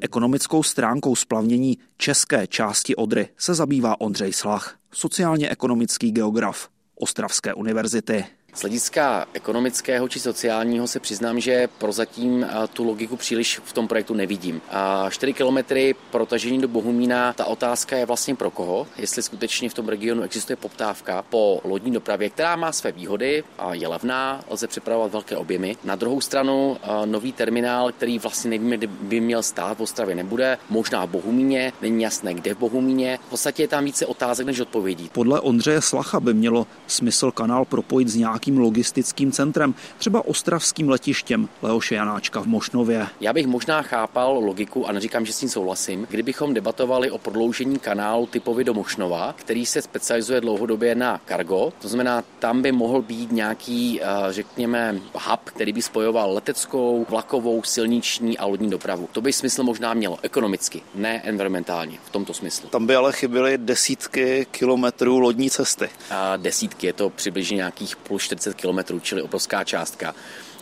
Ekonomickou 0.00 0.62
stránkou 0.62 1.16
splavnění 1.16 1.78
české 1.96 2.46
části 2.46 2.96
Odry 2.96 3.28
se 3.38 3.54
zabývá 3.54 4.00
Ondřej 4.00 4.32
Slach, 4.32 4.76
sociálně-ekonomický 4.92 6.12
geograf 6.12 6.68
Ostravské 6.94 7.54
univerzity. 7.54 8.24
Z 8.56 8.60
hlediska 8.60 9.26
ekonomického 9.32 10.08
či 10.08 10.20
sociálního 10.20 10.86
se 10.86 11.00
přiznám, 11.00 11.40
že 11.40 11.68
prozatím 11.78 12.44
eh, 12.44 12.48
tu 12.72 12.84
logiku 12.84 13.16
příliš 13.16 13.60
v 13.64 13.72
tom 13.72 13.88
projektu 13.88 14.14
nevidím. 14.14 14.60
A 14.70 15.10
4 15.10 15.32
kilometry 15.32 15.94
protažení 16.10 16.60
do 16.60 16.68
Bohumína, 16.68 17.32
ta 17.32 17.44
otázka 17.44 17.96
je 17.96 18.06
vlastně 18.06 18.34
pro 18.34 18.50
koho, 18.50 18.86
jestli 18.98 19.22
skutečně 19.22 19.70
v 19.70 19.74
tom 19.74 19.88
regionu 19.88 20.22
existuje 20.22 20.56
poptávka 20.56 21.22
po 21.22 21.60
lodní 21.64 21.92
dopravě, 21.92 22.30
která 22.30 22.56
má 22.56 22.72
své 22.72 22.92
výhody 22.92 23.44
a 23.58 23.74
je 23.74 23.88
levná, 23.88 24.44
lze 24.50 24.66
přepravovat 24.66 25.12
velké 25.12 25.36
objemy. 25.36 25.76
Na 25.84 25.96
druhou 25.96 26.20
stranu 26.20 26.76
eh, 26.82 27.06
nový 27.06 27.32
terminál, 27.32 27.92
který 27.92 28.18
vlastně 28.18 28.50
nevíme, 28.50 28.76
kde 28.76 28.86
by 28.86 29.20
měl 29.20 29.42
stát 29.42 29.78
v 29.78 29.82
Ostravě, 29.82 30.14
nebude, 30.14 30.58
možná 30.70 31.04
v 31.04 31.10
Bohumíně, 31.10 31.72
není 31.82 32.02
jasné, 32.02 32.34
kde 32.34 32.54
v 32.54 32.58
Bohumíně. 32.58 33.18
V 33.26 33.30
podstatě 33.30 33.62
je 33.62 33.68
tam 33.68 33.84
více 33.84 34.06
otázek 34.06 34.46
než 34.46 34.60
odpovědí. 34.60 35.10
Podle 35.12 35.40
Ondřeje 35.40 35.82
Slacha 35.82 36.20
by 36.20 36.34
mělo 36.34 36.66
smysl 36.86 37.30
kanál 37.30 37.64
propojit 37.64 38.08
s 38.08 38.16
nějakým 38.16 38.45
nějakým 38.46 38.58
logistickým 38.58 39.32
centrem, 39.32 39.74
třeba 39.98 40.26
ostravským 40.26 40.88
letištěm 40.88 41.48
Leoše 41.62 41.94
Janáčka 41.94 42.40
v 42.40 42.46
Mošnově. 42.46 43.06
Já 43.20 43.32
bych 43.32 43.46
možná 43.46 43.82
chápal 43.82 44.38
logiku, 44.38 44.86
a 44.86 44.92
neříkám, 44.92 45.26
že 45.26 45.32
s 45.32 45.38
tím 45.38 45.48
souhlasím, 45.48 46.06
kdybychom 46.10 46.54
debatovali 46.54 47.10
o 47.10 47.18
prodloužení 47.18 47.78
kanálu 47.78 48.26
typově 48.26 48.64
do 48.64 48.74
Mošnova, 48.74 49.34
který 49.38 49.66
se 49.66 49.82
specializuje 49.82 50.40
dlouhodobě 50.40 50.94
na 50.94 51.20
kargo. 51.24 51.72
To 51.82 51.88
znamená, 51.88 52.24
tam 52.38 52.62
by 52.62 52.72
mohl 52.72 53.02
být 53.02 53.32
nějaký, 53.32 54.00
eh, 54.00 54.06
řekněme, 54.30 55.00
hub, 55.14 55.40
který 55.44 55.72
by 55.72 55.82
spojoval 55.82 56.32
leteckou, 56.32 57.06
vlakovou, 57.08 57.62
silniční 57.62 58.38
a 58.38 58.46
lodní 58.46 58.70
dopravu. 58.70 59.08
To 59.12 59.20
by 59.20 59.32
smysl 59.32 59.62
možná 59.62 59.94
mělo 59.94 60.18
ekonomicky, 60.22 60.82
ne 60.94 61.22
environmentálně 61.24 61.98
v 62.04 62.10
tomto 62.10 62.34
smyslu. 62.34 62.68
Tam 62.68 62.86
by 62.86 62.94
ale 62.94 63.12
chyběly 63.12 63.58
desítky 63.58 64.46
kilometrů 64.50 65.18
lodní 65.18 65.50
cesty. 65.50 65.88
A 66.10 66.36
desítky, 66.36 66.86
je 66.86 66.92
to 66.92 67.10
přibližně 67.10 67.56
nějakých 67.56 67.96
plus 67.96 68.28
40 68.36 68.54
kilometrů, 68.54 69.00
čili 69.00 69.22
obrovská 69.22 69.64
částka. 69.64 70.14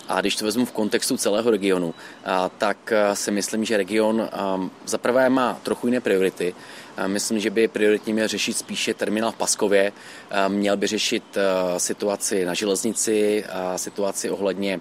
A 0.09 0.21
když 0.21 0.37
to 0.37 0.45
vezmu 0.45 0.65
v 0.65 0.73
kontextu 0.73 1.17
celého 1.17 1.51
regionu, 1.51 1.95
tak 2.59 2.93
si 3.15 3.31
myslím, 3.31 3.65
že 3.65 3.77
region 3.77 4.29
zaprvé 4.85 5.29
má 5.31 5.59
trochu 5.63 5.87
jiné 5.87 6.01
priority. 6.01 6.55
Myslím, 7.07 7.41
že 7.41 7.51
by 7.51 7.69
prioritně 7.69 8.13
měl 8.13 8.29
řešit 8.29 8.57
spíše 8.57 8.95
terminál 8.95 9.33
v 9.33 9.37
Paskově, 9.37 9.93
měl 10.49 10.77
by 10.77 10.87
řešit 10.87 11.23
situaci 11.79 12.45
na 12.45 12.55
železnici, 12.55 13.45
situaci 13.77 14.31
ohledně 14.31 14.81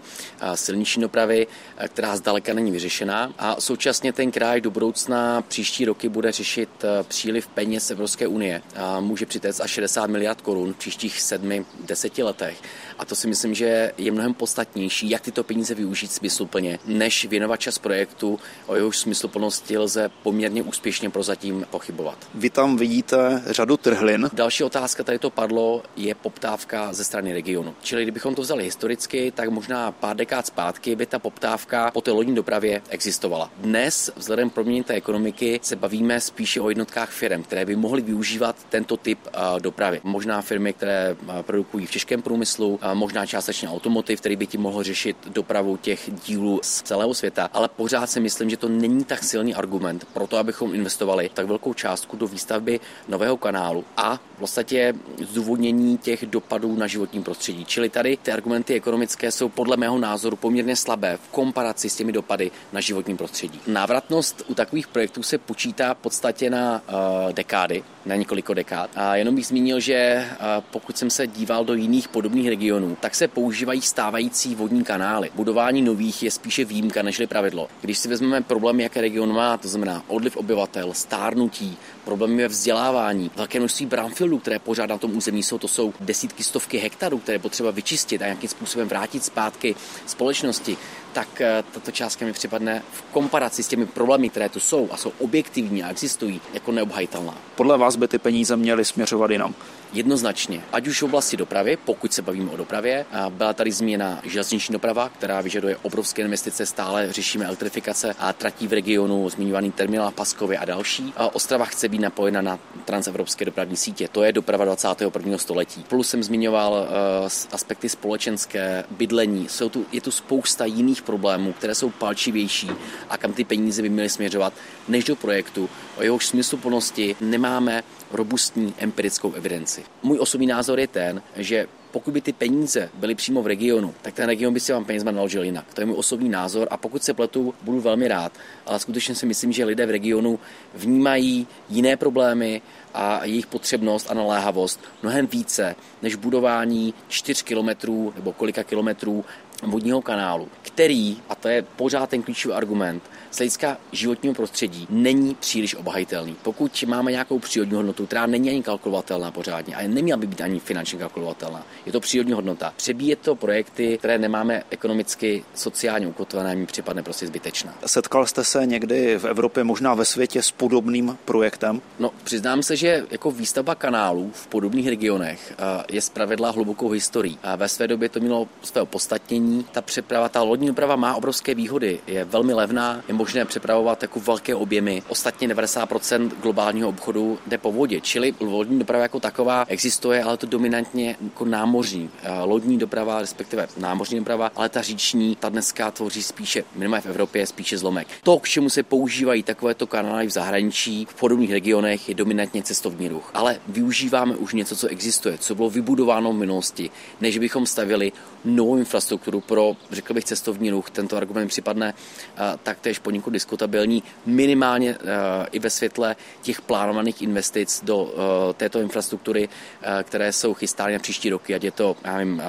silniční 0.56 1.02
dopravy, 1.02 1.48
která 1.88 2.18
zdaleka 2.18 2.54
není 2.54 2.72
vyřešená. 2.72 3.34
A 3.40 3.62
současně 3.62 4.14
ten 4.14 4.32
kraj 4.32 4.62
do 4.62 4.72
budoucna 4.72 5.42
příští 5.42 5.86
roky 5.86 6.10
bude 6.10 6.32
řešit 6.32 6.70
příliv 7.08 7.48
peněz 7.48 7.92
Evropské 7.92 8.28
unie. 8.28 8.62
Může 9.00 9.26
přitéct 9.26 9.62
až 9.62 9.72
60 9.72 10.08
miliard 10.08 10.42
korun 10.42 10.74
v 10.74 10.78
příštích 10.78 11.22
sedmi, 11.22 11.66
deseti 11.86 12.24
letech. 12.24 12.58
A 13.00 13.06
to 13.06 13.16
si 13.16 13.28
myslím, 13.28 13.54
že 13.54 13.92
je 13.98 14.12
mnohem 14.12 14.34
podstatnější, 14.34 15.10
jak 15.10 15.22
tyto 15.22 15.44
peníze 15.44 15.76
využít 15.76 16.12
smysluplně, 16.12 16.80
než 16.86 17.26
věnovat 17.26 17.58
čas 17.58 17.78
projektu, 17.78 18.40
o 18.68 18.76
jehož 18.76 18.98
smysluplnosti 18.98 19.78
lze 19.78 20.12
poměrně 20.24 20.64
úspěšně 20.64 21.10
prozatím 21.10 21.66
pochybovat. 21.70 22.03
Vy 22.36 22.50
tam 22.50 22.78
vidíte 22.78 23.44
řadu 23.46 23.78
trhlin. 23.78 24.30
Další 24.34 24.64
otázka, 24.64 25.04
tady 25.04 25.20
to 25.20 25.30
padlo, 25.30 25.84
je 25.96 26.16
poptávka 26.16 26.94
ze 26.94 27.04
strany 27.04 27.34
regionu. 27.34 27.76
Čili 27.82 28.04
kdybychom 28.04 28.36
to 28.36 28.42
vzali 28.42 28.64
historicky, 28.64 29.32
tak 29.32 29.50
možná 29.50 29.92
pár 29.92 30.16
dekád 30.16 30.48
zpátky 30.48 30.96
by 30.96 31.06
ta 31.06 31.20
poptávka 31.20 31.92
po 31.92 32.02
té 32.02 32.12
lodní 32.12 32.36
dopravě 32.36 32.82
existovala. 32.90 33.52
Dnes, 33.58 34.12
vzhledem 34.16 34.50
proměně 34.50 34.84
té 34.84 34.94
ekonomiky, 34.94 35.60
se 35.64 35.76
bavíme 35.76 36.20
spíše 36.20 36.62
o 36.62 36.70
jednotkách 36.70 37.10
firm, 37.10 37.44
které 37.44 37.66
by 37.66 37.76
mohly 37.76 38.02
využívat 38.02 38.56
tento 38.70 38.98
typ 38.98 39.20
dopravy. 39.60 40.02
Možná 40.04 40.42
firmy, 40.42 40.74
které 40.74 41.16
produkují 41.42 41.86
v 41.86 41.92
těžkém 41.92 42.22
průmyslu, 42.22 42.80
možná 42.94 43.26
částečně 43.26 43.70
automotiv, 43.70 44.20
který 44.20 44.36
by 44.36 44.48
ti 44.48 44.58
mohl 44.58 44.84
řešit 44.84 45.18
dopravu 45.28 45.78
těch 45.78 46.10
dílů 46.26 46.60
z 46.64 46.82
celého 46.82 47.14
světa, 47.14 47.50
ale 47.54 47.70
pořád 47.70 48.10
si 48.10 48.20
myslím, 48.20 48.50
že 48.50 48.58
to 48.58 48.70
není 48.70 49.04
tak 49.04 49.24
silný 49.24 49.56
argument 49.56 50.08
pro 50.14 50.28
to, 50.28 50.38
abychom 50.38 50.76
investovali 50.76 51.30
tak 51.34 51.46
velkou 51.46 51.74
částku 51.94 52.18
do 52.18 52.28
výstavby 52.28 52.80
nového 53.08 53.38
kanálu 53.38 53.86
a 53.98 54.16
v 54.16 54.40
podstatě 54.40 54.94
zdůvodnění 55.30 55.98
těch 55.98 56.26
dopadů 56.26 56.76
na 56.76 56.88
životní 56.88 57.24
prostředí. 57.24 57.66
Čili 57.66 57.90
tady 57.90 58.18
ty 58.18 58.32
argumenty 58.32 58.74
ekonomické 58.74 59.32
jsou 59.32 59.50
podle 59.50 59.78
mého 59.78 60.00
názoru 60.00 60.36
poměrně 60.36 60.76
slabé 60.76 61.18
v 61.18 61.28
komparaci 61.28 61.90
s 61.90 61.96
těmi 61.96 62.12
dopady 62.12 62.52
na 62.74 62.82
životní 62.82 63.18
prostředí. 63.18 63.60
Návratnost 63.68 64.44
u 64.48 64.54
takových 64.54 64.88
projektů 64.88 65.24
se 65.24 65.38
počítá 65.38 65.94
v 65.94 65.98
podstatě 65.98 66.50
na 66.50 66.82
uh, 66.82 67.34
dekády, 67.34 67.84
na 68.06 68.16
několiko 68.16 68.54
dekád. 68.54 68.90
A 68.96 69.16
jenom 69.16 69.36
bych 69.36 69.48
zmínil, 69.48 69.80
že 69.80 70.28
uh, 70.30 70.64
pokud 70.72 70.98
jsem 70.98 71.10
se 71.10 71.28
díval 71.28 71.66
do 71.66 71.74
jiných 71.74 72.08
podobných 72.08 72.50
regionů, 72.50 72.98
tak 73.00 73.16
se 73.16 73.28
používají 73.28 73.82
stávající 73.82 74.56
vodní 74.56 74.84
kanály. 74.84 75.30
Budování 75.36 75.82
nových 75.82 76.24
je 76.24 76.32
spíše 76.32 76.66
výjimka 76.66 77.02
nežli 77.02 77.28
pravidlo. 77.28 77.68
Když 77.82 77.98
si 77.98 78.08
vezmeme 78.10 78.42
problém, 78.42 78.80
jaké 78.80 79.02
region 79.02 79.34
má, 79.34 79.58
to 79.58 79.68
znamená 79.68 80.04
odliv 80.08 80.38
obyvatel, 80.38 80.94
stárnutí, 80.94 81.78
problémy 82.06 82.42
ve 82.42 82.48
vzdělávání, 82.48 83.32
velké 83.36 83.60
množství 83.60 83.86
brownfieldů, 83.86 84.40
které 84.40 84.60
pořád 84.60 84.90
na 84.90 84.98
tom 84.98 85.18
území 85.18 85.44
jsou, 85.44 85.58
to 85.58 85.68
jsou 85.68 85.94
desítky, 86.00 86.44
stovky 86.44 86.78
hektarů, 86.78 87.18
které 87.18 87.40
potřeba 87.40 87.72
vyčistit 87.72 88.22
a 88.22 88.26
nějakým 88.26 88.50
způsobem 88.50 88.88
vrátit 88.88 89.24
zpátky 89.24 89.76
společnosti, 90.06 90.78
tak 91.14 91.42
eh, 91.42 91.64
tato 91.72 91.92
částka 91.92 92.26
mi 92.26 92.34
připadne 92.34 92.84
v 92.92 93.02
komparaci 93.02 93.64
s 93.64 93.68
těmi 93.68 93.86
problémy, 93.86 94.30
které 94.30 94.50
tu 94.50 94.60
jsou 94.60 94.90
a 94.92 94.98
jsou 94.98 95.12
objektivní 95.20 95.84
a 95.84 95.90
existují, 95.90 96.42
jako 96.54 96.72
neobhajitelná. 96.72 97.38
podle 97.56 97.78
vás 97.78 97.96
by 97.96 98.08
ty 98.08 98.18
peníze 98.18 98.58
měly 98.58 98.86
směřovat 98.86 99.32
jinam? 99.32 99.56
Jednoznačně, 99.94 100.62
ať 100.72 100.88
už 100.88 101.02
v 101.02 101.06
oblasti 101.06 101.38
dopravy, 101.38 101.78
pokud 101.86 102.14
se 102.14 102.22
bavíme 102.22 102.52
o 102.52 102.58
dopravě, 102.58 103.06
byla 103.30 103.54
tady 103.54 103.72
změna 103.72 104.22
železniční 104.24 104.74
doprava, 104.74 105.10
která 105.10 105.42
vyžaduje 105.42 105.78
obrovské 105.82 106.22
investice, 106.22 106.66
stále 106.66 107.14
řešíme 107.14 107.46
elektrifikace 107.46 108.16
a 108.20 108.34
tratí 108.34 108.68
v 108.68 108.74
regionu, 108.74 109.30
zmiňovaný 109.30 109.72
terminál 109.72 110.12
Paskově 110.12 110.58
a 110.58 110.66
další. 110.66 111.14
Ostrava 111.34 111.66
chce 111.66 111.90
být 111.90 112.02
napojena 112.02 112.42
na 112.42 112.60
transevropské 112.86 113.46
dopravní 113.46 113.78
sítě, 113.78 114.08
to 114.12 114.24
je 114.24 114.32
doprava 114.32 114.66
21. 114.66 115.38
století. 115.38 115.84
Plus 115.84 116.10
jsem 116.10 116.24
zmiňoval 116.24 116.74
uh, 116.74 117.28
aspekty 117.52 117.90
společenské, 117.90 118.84
bydlení, 118.92 119.50
jsou 119.50 119.70
tu, 119.70 119.86
je 119.92 120.02
tu 120.02 120.12
spousta 120.12 120.66
jiných 120.66 121.02
problémů, 121.02 121.54
které 121.54 121.76
jsou 121.76 121.90
palčivější 121.90 122.72
a 123.10 123.18
kam 123.18 123.34
ty 123.34 123.44
peníze 123.44 123.82
by 123.82 123.90
měly 123.90 124.10
směřovat, 124.10 124.54
než 124.88 125.04
do 125.04 125.16
projektu, 125.16 125.70
o 125.98 126.04
jehož 126.04 126.26
smysluplnosti 126.26 127.16
nemáme 127.22 127.84
robustní 128.12 128.74
empirickou 128.78 129.34
evidenci. 129.34 129.83
Můj 130.04 130.20
osobní 130.20 130.48
názor 130.48 130.80
je 130.80 130.88
ten, 130.88 131.22
že 131.36 131.68
pokud 131.92 132.12
by 132.12 132.22
ty 132.22 132.34
peníze 132.34 132.90
byly 132.94 133.16
přímo 133.16 133.44
v 133.44 133.48
regionu, 133.48 133.94
tak 134.02 134.14
ten 134.14 134.26
region 134.26 134.54
by 134.54 134.60
si 134.60 134.74
vám 134.74 134.86
penězma 134.86 135.12
naložil 135.12 135.44
jinak. 135.44 135.74
To 135.74 135.82
je 135.82 135.86
můj 135.86 135.96
osobní 135.98 136.30
názor 136.30 136.68
a 136.72 136.78
pokud 136.78 137.04
se 137.04 137.14
pletu, 137.14 137.54
budu 137.62 137.82
velmi 137.82 138.08
rád. 138.08 138.32
Ale 138.66 138.80
skutečně 138.80 139.16
si 139.16 139.26
myslím, 139.26 139.52
že 139.52 139.66
lidé 139.66 139.86
v 139.86 139.90
regionu 139.90 140.40
vnímají 140.74 141.48
jiné 141.70 141.98
problémy 141.98 142.62
a 142.94 143.26
jejich 143.26 143.48
potřebnost 143.48 144.12
a 144.12 144.14
naléhavost 144.14 144.80
mnohem 145.02 145.28
více 145.28 145.76
než 146.02 146.16
budování 146.16 146.94
4 147.08 147.44
kilometrů 147.44 148.14
nebo 148.16 148.34
kolika 148.34 148.64
kilometrů 148.64 149.26
vodního 149.64 150.02
kanálu, 150.02 150.50
který, 150.62 151.18
a 151.30 151.36
to 151.36 151.48
je 151.48 151.62
pořád 151.62 152.10
ten 152.10 152.24
klíčový 152.24 152.54
argument, 152.54 153.04
z 153.34 153.38
hlediska 153.38 153.78
životního 153.92 154.36
prostředí 154.36 154.88
není 154.90 155.36
příliš 155.36 155.76
obhajitelný. 155.76 156.36
Pokud 156.42 156.84
máme 156.88 157.12
nějakou 157.12 157.40
přírodní 157.40 157.76
hodnotu, 157.76 158.06
která 158.06 158.26
není 158.26 158.50
ani 158.50 158.64
kalkulovatelná 158.64 159.32
pořádně 159.32 159.76
a 159.76 159.88
neměla 159.88 160.18
by 160.18 160.28
být 160.28 160.42
ani 160.42 160.60
finančně 160.60 161.00
kalkulovatelná, 161.00 161.66
je 161.86 161.92
to 161.92 162.00
přírodní 162.00 162.34
hodnota. 162.34 162.74
Přebíje 162.78 163.16
to 163.16 163.36
projekty, 163.36 163.98
které 163.98 164.18
nemáme 164.18 164.64
ekonomicky, 164.70 165.44
sociálně 165.56 166.08
ukotvené, 166.08 166.56
mi 166.56 166.66
připadne 166.66 167.04
prostě 167.04 167.28
zbytečná. 167.28 167.74
Setkal 167.86 168.26
jste 168.26 168.44
se 168.44 168.66
někdy 168.66 169.20
v 169.20 169.26
Evropě, 169.26 169.64
možná 169.64 169.94
ve 169.94 170.06
světě, 170.06 170.42
s 170.42 170.52
podobným 170.52 171.18
projektem? 171.26 171.82
No, 172.00 172.12
přiznám 172.24 172.64
se, 172.64 172.76
že 172.76 173.06
jako 173.12 173.32
výstavba 173.32 173.76
kanálů 173.76 174.32
v 174.34 174.48
podobných 174.48 174.88
regionech 174.88 175.54
eh, 175.58 175.84
je 175.92 176.02
zpravidla 176.02 176.52
hlubokou 176.52 176.90
historií. 176.90 177.40
A 177.44 177.56
ve 177.56 177.70
své 177.70 177.88
době 177.88 178.10
to 178.10 178.20
mělo 178.20 178.48
své 178.62 178.82
opodstatnění. 178.82 179.66
Ta 179.72 179.82
přeprava, 179.82 180.30
ta 180.30 180.42
lodní 180.42 180.68
doprava 180.68 180.96
má 180.96 181.16
obrovské 181.16 181.56
výhody. 181.56 182.00
Je 182.08 182.26
velmi 182.26 182.54
levná, 182.54 183.04
je 183.08 183.14
možné 183.24 183.46
přepravovat 183.46 184.02
jako 184.02 184.20
velké 184.20 184.56
objemy. 184.56 185.04
Ostatně 185.08 185.48
90% 185.48 186.32
globálního 186.42 186.90
obchodu 186.90 187.40
jde 187.48 187.58
po 187.58 187.72
vodě, 187.72 188.02
čili 188.02 188.34
lodní 188.40 188.80
doprava 188.80 189.04
jako 189.04 189.20
taková 189.20 189.66
existuje, 189.68 190.24
ale 190.24 190.38
to 190.38 190.48
dominantně 190.48 191.16
jako 191.22 191.46
námořní. 191.46 192.10
Eh, 192.24 192.40
lodní 192.44 192.78
doprava, 192.78 193.22
respektive 193.22 193.68
námořní 193.78 194.20
doprava, 194.20 194.52
ale 194.56 194.70
ta 194.70 194.82
říční, 194.82 195.36
ta 195.36 195.50
dneska 195.50 195.92
tvoří 195.92 196.24
spíše, 196.24 196.64
minimálně 196.76 197.02
v 197.02 197.06
Evropě, 197.06 197.48
spíše 197.48 197.78
zlomek. 197.78 198.08
To, 198.24 198.40
k 198.40 198.48
čemu 198.48 198.70
se 198.70 198.84
používají 198.84 199.44
takovéto 199.44 199.88
kanály 199.88 200.28
v 200.28 200.30
zahraničí, 200.30 201.08
v 201.10 201.14
podobných 201.14 201.52
regionech, 201.52 202.10
je 202.10 202.16
dominantně 202.16 202.64
cestovní 202.64 203.08
ruch. 203.08 203.32
Ale 203.34 203.60
využíváme 203.68 204.36
už 204.36 204.54
něco, 204.54 204.76
co 204.76 204.88
existuje, 204.88 205.38
co 205.38 205.56
bylo 205.56 205.70
vybudováno 205.70 206.34
v 206.34 206.36
minulosti, 206.36 206.90
než 207.22 207.38
bychom 207.38 207.66
stavili 207.66 208.12
novou 208.46 208.78
infrastrukturu 208.78 209.42
pro, 209.42 209.76
řekl 209.92 210.14
bych, 210.14 210.26
cestovní 210.26 210.72
ruch. 210.72 210.90
Tento 210.90 211.18
argument 211.18 211.48
připadne 211.48 211.94
uh, 211.94 212.58
taktéž 212.64 213.00
poněkud 213.14 213.30
diskutabilní, 213.30 214.04
minimálně 214.26 214.98
uh, 214.98 215.08
i 215.52 215.60
ve 215.60 215.70
světle 215.70 216.16
těch 216.42 216.62
plánovaných 216.62 217.22
investic 217.22 217.84
do 217.84 217.98
uh, 218.04 218.12
této 218.58 218.80
infrastruktury, 218.80 219.48
uh, 219.48 220.04
které 220.04 220.34
jsou 220.34 220.54
chystány 220.54 220.94
na 220.94 221.00
příští 221.00 221.30
roky, 221.30 221.56
ať 221.56 221.64
je 221.64 221.72
to, 221.72 221.96
já 222.04 222.20
vím, 222.20 222.42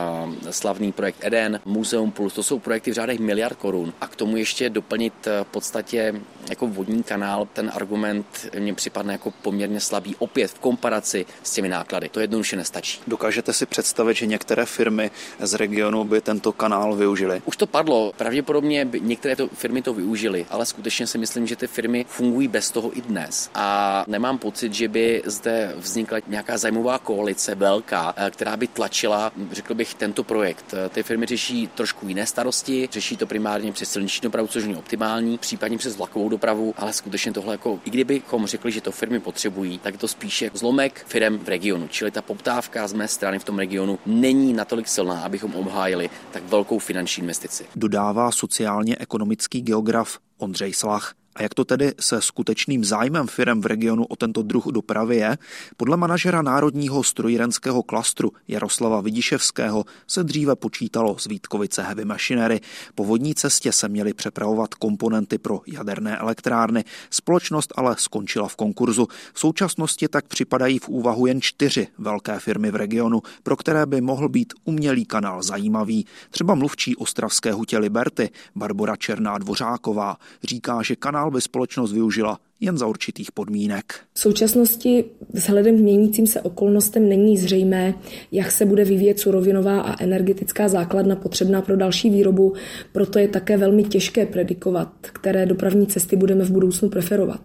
slavný 0.51 0.93
projekt 0.93 1.25
Eden, 1.25 1.61
Muzeum 1.65 2.11
Plus, 2.11 2.35
to 2.35 2.43
jsou 2.43 2.59
projekty 2.59 2.91
v 2.91 2.95
řádech 2.95 3.19
miliard 3.19 3.57
korun. 3.59 3.93
A 4.01 4.07
k 4.07 4.17
tomu 4.17 4.37
ještě 4.37 4.71
doplnit 4.71 5.13
v 5.43 5.47
podstatě 5.51 6.15
jako 6.51 6.67
vodní 6.67 7.03
kanál, 7.03 7.49
ten 7.53 7.73
argument 7.75 8.27
mně 8.59 8.75
připadne 8.75 9.13
jako 9.13 9.31
poměrně 9.31 9.81
slabý, 9.81 10.17
opět 10.19 10.51
v 10.51 10.59
komparaci 10.59 11.27
s 11.43 11.51
těmi 11.51 11.69
náklady. 11.69 12.09
To 12.09 12.21
jednoduše 12.21 12.57
nestačí. 12.57 13.01
Dokážete 13.07 13.53
si 13.53 13.67
představit, 13.67 14.15
že 14.15 14.27
některé 14.27 14.67
firmy 14.67 15.11
z 15.41 15.55
regionu 15.55 16.05
by 16.05 16.21
tento 16.21 16.53
kanál 16.53 16.97
využili? 16.97 17.43
Už 17.45 17.57
to 17.57 17.67
padlo. 17.67 18.13
Pravděpodobně 18.17 18.85
by 18.85 19.01
některé 19.01 19.37
to 19.37 19.49
firmy 19.49 19.83
to 19.83 19.95
využili, 19.95 20.47
ale 20.55 20.67
skutečně 20.67 21.07
si 21.07 21.19
myslím, 21.19 21.47
že 21.47 21.57
ty 21.57 21.67
firmy 21.67 22.07
fungují 22.09 22.49
bez 22.49 22.71
toho 22.71 22.99
i 22.99 23.01
dnes. 23.01 23.51
A 23.55 24.05
nemám 24.09 24.39
pocit, 24.39 24.75
že 24.75 24.89
by 24.89 25.23
zde 25.27 25.75
vznikla 25.77 26.19
nějaká 26.27 26.59
zajímavá 26.59 26.99
koalice 26.99 27.55
velká, 27.55 28.15
eh, 28.17 28.31
která 28.31 28.57
by 28.57 28.67
tlačila, 28.67 29.33
řekl 29.53 29.75
bych, 29.75 29.95
tento 29.95 30.25
projekt. 30.25 30.75
Ty 30.89 31.03
firmy 31.03 31.27
řeší 31.27 31.69
trošku 31.75 32.09
jiné 32.09 32.27
starosti, 32.27 32.89
řeší 32.93 33.17
to 33.17 33.27
primárně 33.27 33.73
přes 33.73 33.91
silniční 33.91 34.23
dopravu, 34.23 34.49
což 34.49 34.63
není 34.63 34.77
optimální, 34.77 35.39
případně 35.39 35.79
přes 35.79 35.97
vlakovou 35.97 36.29
dopravu, 36.29 36.75
ale 36.77 36.93
skutečně 36.93 37.33
tohle 37.33 37.55
jako, 37.55 37.81
i 37.85 37.91
kdybychom 37.91 38.47
řekli, 38.47 38.73
že 38.73 38.81
to 38.81 38.93
firmy 38.93 39.21
potřebují, 39.21 39.79
tak 39.79 39.95
je 39.95 39.99
to 39.99 40.09
spíše 40.09 40.51
zlomek 40.55 41.05
firm 41.09 41.39
v 41.39 41.49
regionu. 41.49 41.89
Čili 41.89 42.11
ta 42.11 42.23
poptávka 42.23 42.89
z 42.89 42.93
mé 42.93 43.09
strany 43.09 43.39
v 43.39 43.45
tom 43.45 43.59
regionu 43.59 43.99
není 44.07 44.53
natolik 44.53 44.89
silná, 44.89 45.21
abychom 45.21 45.55
obhájili 45.55 46.11
tak 46.33 46.43
velkou 46.49 46.79
finanční 46.79 47.21
investici. 47.21 47.65
Dodává 47.77 48.33
sociálně 48.33 48.97
ekonomický 49.01 49.63
geograf 49.63 50.19
Ondřej 50.45 50.73
Slach. 50.73 51.15
A 51.35 51.43
jak 51.43 51.55
to 51.55 51.65
tedy 51.65 51.93
se 52.01 52.23
skutečným 52.23 52.85
zájmem 52.85 53.27
firm 53.27 53.61
v 53.61 53.67
regionu 53.67 54.05
o 54.05 54.17
tento 54.17 54.43
druh 54.43 54.67
dopravy 54.67 55.17
je? 55.17 55.39
Podle 55.77 55.97
manažera 55.97 56.43
Národního 56.43 57.05
strojírenského 57.05 57.83
klastru 57.83 58.33
Jaroslava 58.49 59.01
Vidiševského 59.01 59.85
se 60.07 60.25
dříve 60.25 60.57
počítalo 60.57 61.19
z 61.19 61.27
Vítkovice 61.27 61.83
Heavy 61.83 62.05
Machinery. 62.05 62.61
Po 62.95 63.05
vodní 63.05 63.35
cestě 63.35 63.73
se 63.73 63.89
měly 63.89 64.15
přepravovat 64.15 64.75
komponenty 64.75 65.39
pro 65.39 65.61
jaderné 65.67 66.19
elektrárny. 66.19 66.85
Společnost 67.11 67.73
ale 67.77 67.97
skončila 67.99 68.49
v 68.49 68.57
konkurzu. 68.57 69.09
V 69.33 69.41
současnosti 69.41 70.09
tak 70.09 70.29
připadají 70.29 70.79
v 70.79 70.89
úvahu 70.89 71.27
jen 71.27 71.41
čtyři 71.41 71.87
velké 71.99 72.39
firmy 72.39 72.71
v 72.71 72.77
regionu, 72.77 73.23
pro 73.43 73.57
které 73.57 73.87
by 73.87 74.01
mohl 74.01 74.29
být 74.29 74.55
umělý 74.65 75.05
kanál 75.05 75.43
zajímavý. 75.43 76.07
Třeba 76.31 76.55
mluvčí 76.55 76.97
ostravské 76.97 77.53
hutě 77.53 77.79
Liberty 77.79 78.31
Barbara 78.57 78.97
Černá 78.97 79.39
Dvořáková 79.39 80.17
říká, 80.43 80.83
že 80.83 80.97
kanál 80.97 81.24
by 81.31 81.41
společnost 81.41 81.93
využila 81.93 82.39
jen 82.65 82.79
za 82.79 82.87
určitých 82.87 83.33
podmínek. 83.33 83.95
V 84.15 84.21
současnosti 84.21 85.05
vzhledem 85.33 85.77
k 85.77 85.81
měnícím 85.81 86.27
se 86.27 86.41
okolnostem 86.41 87.09
není 87.09 87.39
zřejmé, 87.39 87.95
jak 88.33 88.51
se 88.51 88.65
bude 88.65 88.85
vyvíjet 88.85 89.21
surovinová 89.21 89.81
a 89.81 90.03
energetická 90.03 90.69
základna 90.69 91.17
potřebná 91.17 91.63
pro 91.63 91.77
další 91.77 92.11
výrobu, 92.11 92.53
proto 92.93 93.19
je 93.19 93.29
také 93.29 93.57
velmi 93.57 93.85
těžké 93.85 94.27
predikovat, 94.27 94.93
které 95.03 95.47
dopravní 95.47 95.87
cesty 95.87 96.17
budeme 96.17 96.45
v 96.45 96.51
budoucnu 96.51 96.89
preferovat. 96.89 97.41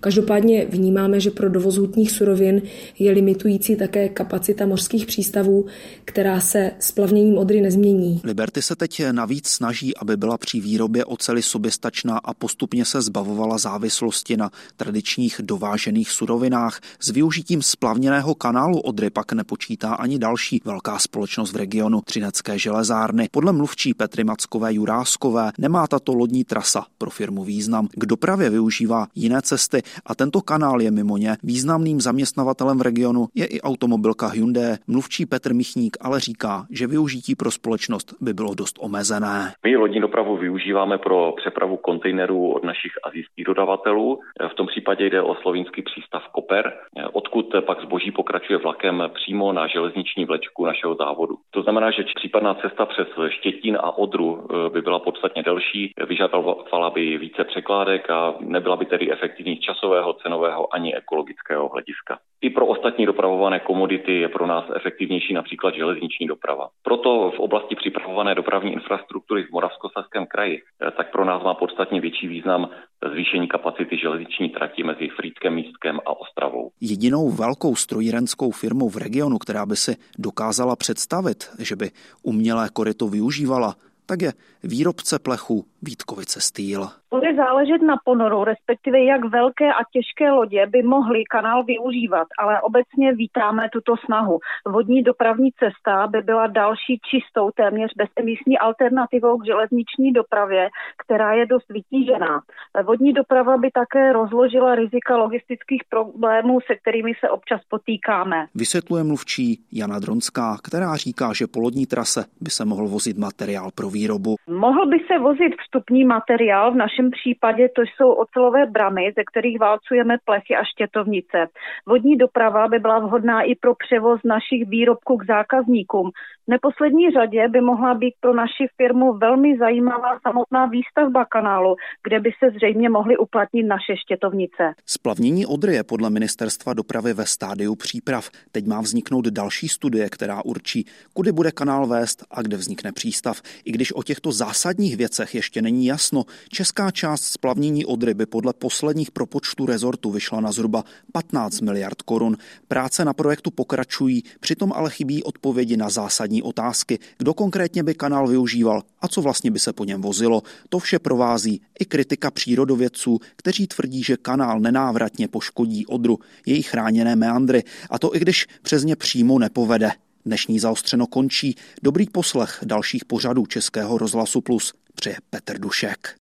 Každopádně 0.00 0.66
vnímáme, 0.70 1.20
že 1.20 1.30
pro 1.30 1.48
dovoz 1.48 1.76
hutních 1.76 2.10
surovin 2.10 2.62
je 2.98 3.12
limitující 3.12 3.76
také 3.76 4.08
kapacita 4.08 4.66
mořských 4.66 5.06
přístavů, 5.06 5.66
která 6.04 6.40
se 6.40 6.70
splavněním 6.80 7.38
Odry 7.38 7.60
nezmění. 7.60 8.20
Liberty 8.24 8.62
se 8.62 8.76
teď 8.76 9.02
navíc 9.12 9.48
snaží, 9.48 9.96
aby 9.96 10.16
byla 10.16 10.38
při 10.38 10.60
výrobě 10.60 11.04
oceli 11.04 11.42
soběstačná 11.42 12.18
a 12.18 12.34
postupně 12.34 12.84
se 12.84 13.02
zbavovala 13.02 13.58
závislosti 13.58 14.36
na 14.36 14.50
tradičních 14.76 15.40
dovážených 15.42 16.10
surovinách. 16.10 16.80
S 17.00 17.10
využitím 17.10 17.62
splavněného 17.62 18.34
kanálu 18.34 18.80
Odry 18.80 19.10
pak 19.10 19.32
nepočítá 19.32 19.94
ani 19.94 20.18
další 20.18 20.60
velká 20.64 20.98
společnost 20.98 21.52
v 21.52 21.56
regionu 21.56 22.00
Třinecké 22.00 22.58
železárny. 22.58 23.28
Podle 23.30 23.52
mluvčí 23.52 23.94
Petry 23.94 24.24
Mackové 24.24 24.74
Juráskové 24.74 25.52
nemá 25.58 25.86
tato 25.86 26.14
lodní 26.14 26.44
trasa 26.44 26.86
pro 26.98 27.10
firmu 27.10 27.44
význam. 27.44 27.88
K 27.92 28.06
dopravě 28.06 28.50
využívá 28.50 29.06
jiné 29.14 29.42
cesty 29.42 29.82
a 30.06 30.14
tento 30.14 30.40
kanál 30.40 30.82
je 30.82 30.90
mimo 30.90 31.16
ně 31.16 31.36
významným 31.42 32.00
zaměstnavatelem 32.00 32.78
v 32.78 32.82
regionu 32.82 33.28
je 33.34 33.46
i 33.46 33.60
automobilka 33.60 34.26
Hyundai. 34.26 34.76
Mluvčí 34.86 35.26
Petr 35.26 35.54
Michník 35.54 35.96
ale 36.00 36.20
říká, 36.20 36.66
že 36.70 36.86
využití 36.86 37.34
pro 37.34 37.50
společnost 37.50 38.14
by 38.20 38.34
bylo 38.34 38.54
dost 38.54 38.76
omezené. 38.80 39.52
My 39.64 39.76
lodní 39.76 40.00
dopravu 40.00 40.36
využíváme 40.36 40.98
pro 40.98 41.32
přepravu 41.36 41.76
kontejnerů 41.76 42.52
od 42.52 42.64
našich 42.64 42.92
azijských 43.04 43.44
dodavatelů. 43.44 44.20
V 44.48 44.54
tom 44.54 44.66
případě 44.66 45.10
jde 45.10 45.22
o 45.22 45.34
slovinský 45.34 45.82
přístav 45.82 46.28
Koper, 46.28 46.72
odkud 47.12 47.54
pak 47.66 47.80
zboží 47.80 48.10
pokračuje 48.10 48.58
vlakem 48.58 49.02
přímo 49.14 49.52
na 49.52 49.66
železniční 49.66 50.24
vlečku 50.24 50.66
našeho 50.66 50.94
závodu. 50.94 51.34
To 51.50 51.62
znamená, 51.62 51.90
že 51.90 52.04
případná 52.14 52.54
cesta 52.54 52.86
přes 52.86 53.08
Štětín 53.28 53.78
a 53.80 53.98
Odru 53.98 54.46
eh, 54.50 54.70
by 54.70 54.82
byla 54.82 54.98
podstatně 54.98 55.42
delší, 55.42 55.92
vyžadovala 56.08 56.90
by 56.90 57.18
více 57.18 57.44
překládek 57.44 58.10
a 58.10 58.34
nebyla 58.40 58.76
by 58.76 58.86
tedy 58.86 59.12
efektivní 59.12 59.58
časového, 59.58 60.12
cenového 60.12 60.74
ani 60.74 60.94
ekologického 60.96 61.68
hlediska. 61.68 62.18
I 62.46 62.50
pro 62.50 62.66
ostatní 62.66 63.06
dopravované 63.06 63.60
komodity 63.60 64.12
je 64.12 64.28
pro 64.28 64.46
nás 64.46 64.64
efektivnější 64.76 65.34
například 65.34 65.74
železniční 65.74 66.26
doprava. 66.26 66.68
Proto 66.82 67.32
v 67.36 67.40
oblasti 67.40 67.74
připravované 67.76 68.34
dopravní 68.34 68.72
infrastruktury 68.72 69.42
v 69.42 69.50
Moravskoslezském 69.50 70.26
kraji 70.26 70.58
eh, 70.58 70.90
tak 70.90 71.12
pro 71.12 71.24
nás 71.24 71.42
má 71.42 71.54
podstatně 71.54 72.00
větší 72.00 72.28
význam 72.28 72.68
zvýšení 73.12 73.48
kapacity 73.48 73.98
železniční 73.98 74.48
trati 74.48 74.82
mezi 74.82 75.08
Frýdkem 75.08 75.54
místkem 75.54 76.00
a 76.06 76.20
Ostravou. 76.20 76.70
Jedinou 76.80 77.30
velkou 77.30 77.76
strojírenskou 77.76 78.50
firmou 78.50 78.88
v 78.88 78.96
regionu, 78.96 79.38
která 79.38 79.66
by 79.66 79.76
si 79.76 79.96
dokázala 80.18 80.76
představit, 80.76 81.44
že 81.58 81.76
by 81.76 81.90
umělé 82.22 82.68
koryto 82.72 83.08
využívala, 83.08 83.74
tak 84.06 84.22
je 84.22 84.32
výrobce 84.62 85.18
plechu 85.18 85.64
Vítkovice 85.82 86.40
Steel. 86.40 86.88
Bude 87.10 87.34
záležet 87.34 87.82
na 87.82 87.96
ponoru, 88.04 88.44
respektive 88.44 89.04
jak 89.04 89.24
velké 89.24 89.68
a 89.72 89.80
těžké 89.92 90.30
lodě 90.30 90.66
by 90.66 90.82
mohly 90.82 91.24
kanál 91.24 91.64
využívat, 91.64 92.28
ale 92.38 92.60
obecně 92.60 93.12
vítáme 93.14 93.68
tuto 93.72 93.94
snahu. 94.04 94.38
Vodní 94.66 95.02
dopravní 95.02 95.50
cesta 95.52 96.06
by 96.06 96.20
byla 96.22 96.46
další 96.46 97.00
čistou, 97.10 97.50
téměř 97.50 97.90
bezemisní 97.96 98.58
alternativou 98.58 99.38
k 99.38 99.46
železniční 99.46 100.12
dopravě, 100.12 100.68
která 101.04 101.32
je 101.32 101.46
dost 101.46 101.68
vytížená. 101.68 102.40
Vodní 102.86 103.12
doprava 103.12 103.56
by 103.56 103.70
také 103.70 104.12
rozložila 104.12 104.74
rizika 104.74 105.16
logistických 105.16 105.82
problémů, 105.88 106.58
se 106.66 106.74
kterými 106.76 107.12
se 107.20 107.30
občas 107.30 107.60
potýkáme. 107.68 108.46
Vysvětluje 108.54 109.04
mluvčí 109.04 109.64
Jana 109.72 109.98
Dronská, 109.98 110.56
která 110.62 110.96
říká, 110.96 111.32
že 111.32 111.46
po 111.46 111.60
lodní 111.60 111.86
trase 111.86 112.24
by 112.40 112.50
se 112.50 112.64
mohl 112.64 112.88
vozit 112.88 113.18
materiál 113.18 113.70
pro 113.74 113.90
výrobu. 113.98 114.34
Mohl 114.66 114.86
by 114.86 114.98
se 115.08 115.18
vozit 115.18 115.52
vstupní 115.62 116.04
materiál, 116.04 116.72
v 116.72 116.76
našem 116.84 117.10
případě 117.10 117.68
to 117.76 117.82
jsou 117.82 118.08
ocelové 118.12 118.66
bramy, 118.66 119.12
ze 119.16 119.22
kterých 119.30 119.58
válcujeme 119.60 120.14
plechy 120.24 120.52
a 120.56 120.64
štětovnice. 120.64 121.38
Vodní 121.86 122.16
doprava 122.16 122.68
by 122.68 122.78
byla 122.78 122.98
vhodná 122.98 123.42
i 123.42 123.54
pro 123.54 123.72
převoz 123.74 124.20
našich 124.24 124.68
výrobků 124.68 125.16
k 125.16 125.26
zákazníkům. 125.26 126.10
V 126.46 126.50
neposlední 126.50 127.10
řadě 127.10 127.48
by 127.48 127.60
mohla 127.60 127.94
být 127.94 128.14
pro 128.20 128.34
naši 128.34 128.64
firmu 128.76 129.12
velmi 129.12 129.58
zajímavá 129.58 130.18
samotná 130.26 130.66
výstavba 130.66 131.24
kanálu, 131.24 131.76
kde 132.04 132.20
by 132.20 132.30
se 132.38 132.50
zřejmě 132.50 132.88
mohly 132.88 133.16
uplatnit 133.16 133.62
naše 133.62 133.96
štětovnice. 133.96 134.64
Splavnění 134.86 135.46
Odry 135.46 135.74
je 135.74 135.84
podle 135.84 136.10
ministerstva 136.10 136.74
dopravy 136.74 137.12
ve 137.14 137.26
stádiu 137.26 137.74
příprav. 137.74 138.30
Teď 138.52 138.66
má 138.66 138.80
vzniknout 138.80 139.26
další 139.26 139.68
studie, 139.68 140.08
která 140.10 140.38
určí, 140.44 140.84
kudy 141.14 141.32
bude 141.32 141.50
kanál 141.52 141.86
vést 141.86 142.24
a 142.30 142.42
kde 142.42 142.56
vznikne 142.56 142.92
přístav. 142.92 143.36
I 143.64 143.72
když 143.72 143.85
o 143.92 144.02
těchto 144.02 144.32
zásadních 144.32 144.96
věcech 144.96 145.34
ještě 145.34 145.62
není 145.62 145.86
jasno, 145.86 146.24
česká 146.48 146.90
část 146.90 147.24
splavnění 147.24 147.84
Odry 147.84 148.14
by 148.14 148.26
podle 148.26 148.52
posledních 148.52 149.10
propočtů 149.10 149.66
rezortu 149.66 150.10
vyšla 150.10 150.40
na 150.40 150.52
zhruba 150.52 150.84
15 151.12 151.60
miliard 151.60 152.02
korun. 152.02 152.36
Práce 152.68 153.04
na 153.04 153.12
projektu 153.12 153.50
pokračují, 153.50 154.22
přitom 154.40 154.72
ale 154.72 154.90
chybí 154.90 155.22
odpovědi 155.22 155.76
na 155.76 155.90
zásadní 155.90 156.42
otázky, 156.42 156.98
kdo 157.18 157.34
konkrétně 157.34 157.82
by 157.82 157.94
kanál 157.94 158.28
využíval 158.28 158.82
a 159.00 159.08
co 159.08 159.22
vlastně 159.22 159.50
by 159.50 159.58
se 159.58 159.72
po 159.72 159.84
něm 159.84 160.02
vozilo. 160.02 160.42
To 160.68 160.78
vše 160.78 160.98
provází 160.98 161.60
i 161.80 161.84
kritika 161.84 162.30
přírodovědců, 162.30 163.18
kteří 163.36 163.66
tvrdí, 163.66 164.02
že 164.02 164.16
kanál 164.16 164.60
nenávratně 164.60 165.28
poškodí 165.28 165.86
Odru, 165.86 166.18
její 166.46 166.62
chráněné 166.62 167.16
meandry, 167.16 167.64
a 167.90 167.98
to 167.98 168.16
i 168.16 168.18
když 168.18 168.46
přes 168.62 168.84
ně 168.84 168.96
přímo 168.96 169.38
nepovede. 169.38 170.05
Dnešní 170.26 170.58
zaostřeno 170.58 171.06
končí. 171.06 171.56
Dobrý 171.82 172.06
poslech 172.06 172.58
dalších 172.64 173.04
pořadů 173.04 173.46
Českého 173.46 173.98
rozhlasu 173.98 174.40
Plus 174.40 174.74
přeje 174.94 175.16
Petr 175.30 175.58
Dušek. 175.58 176.14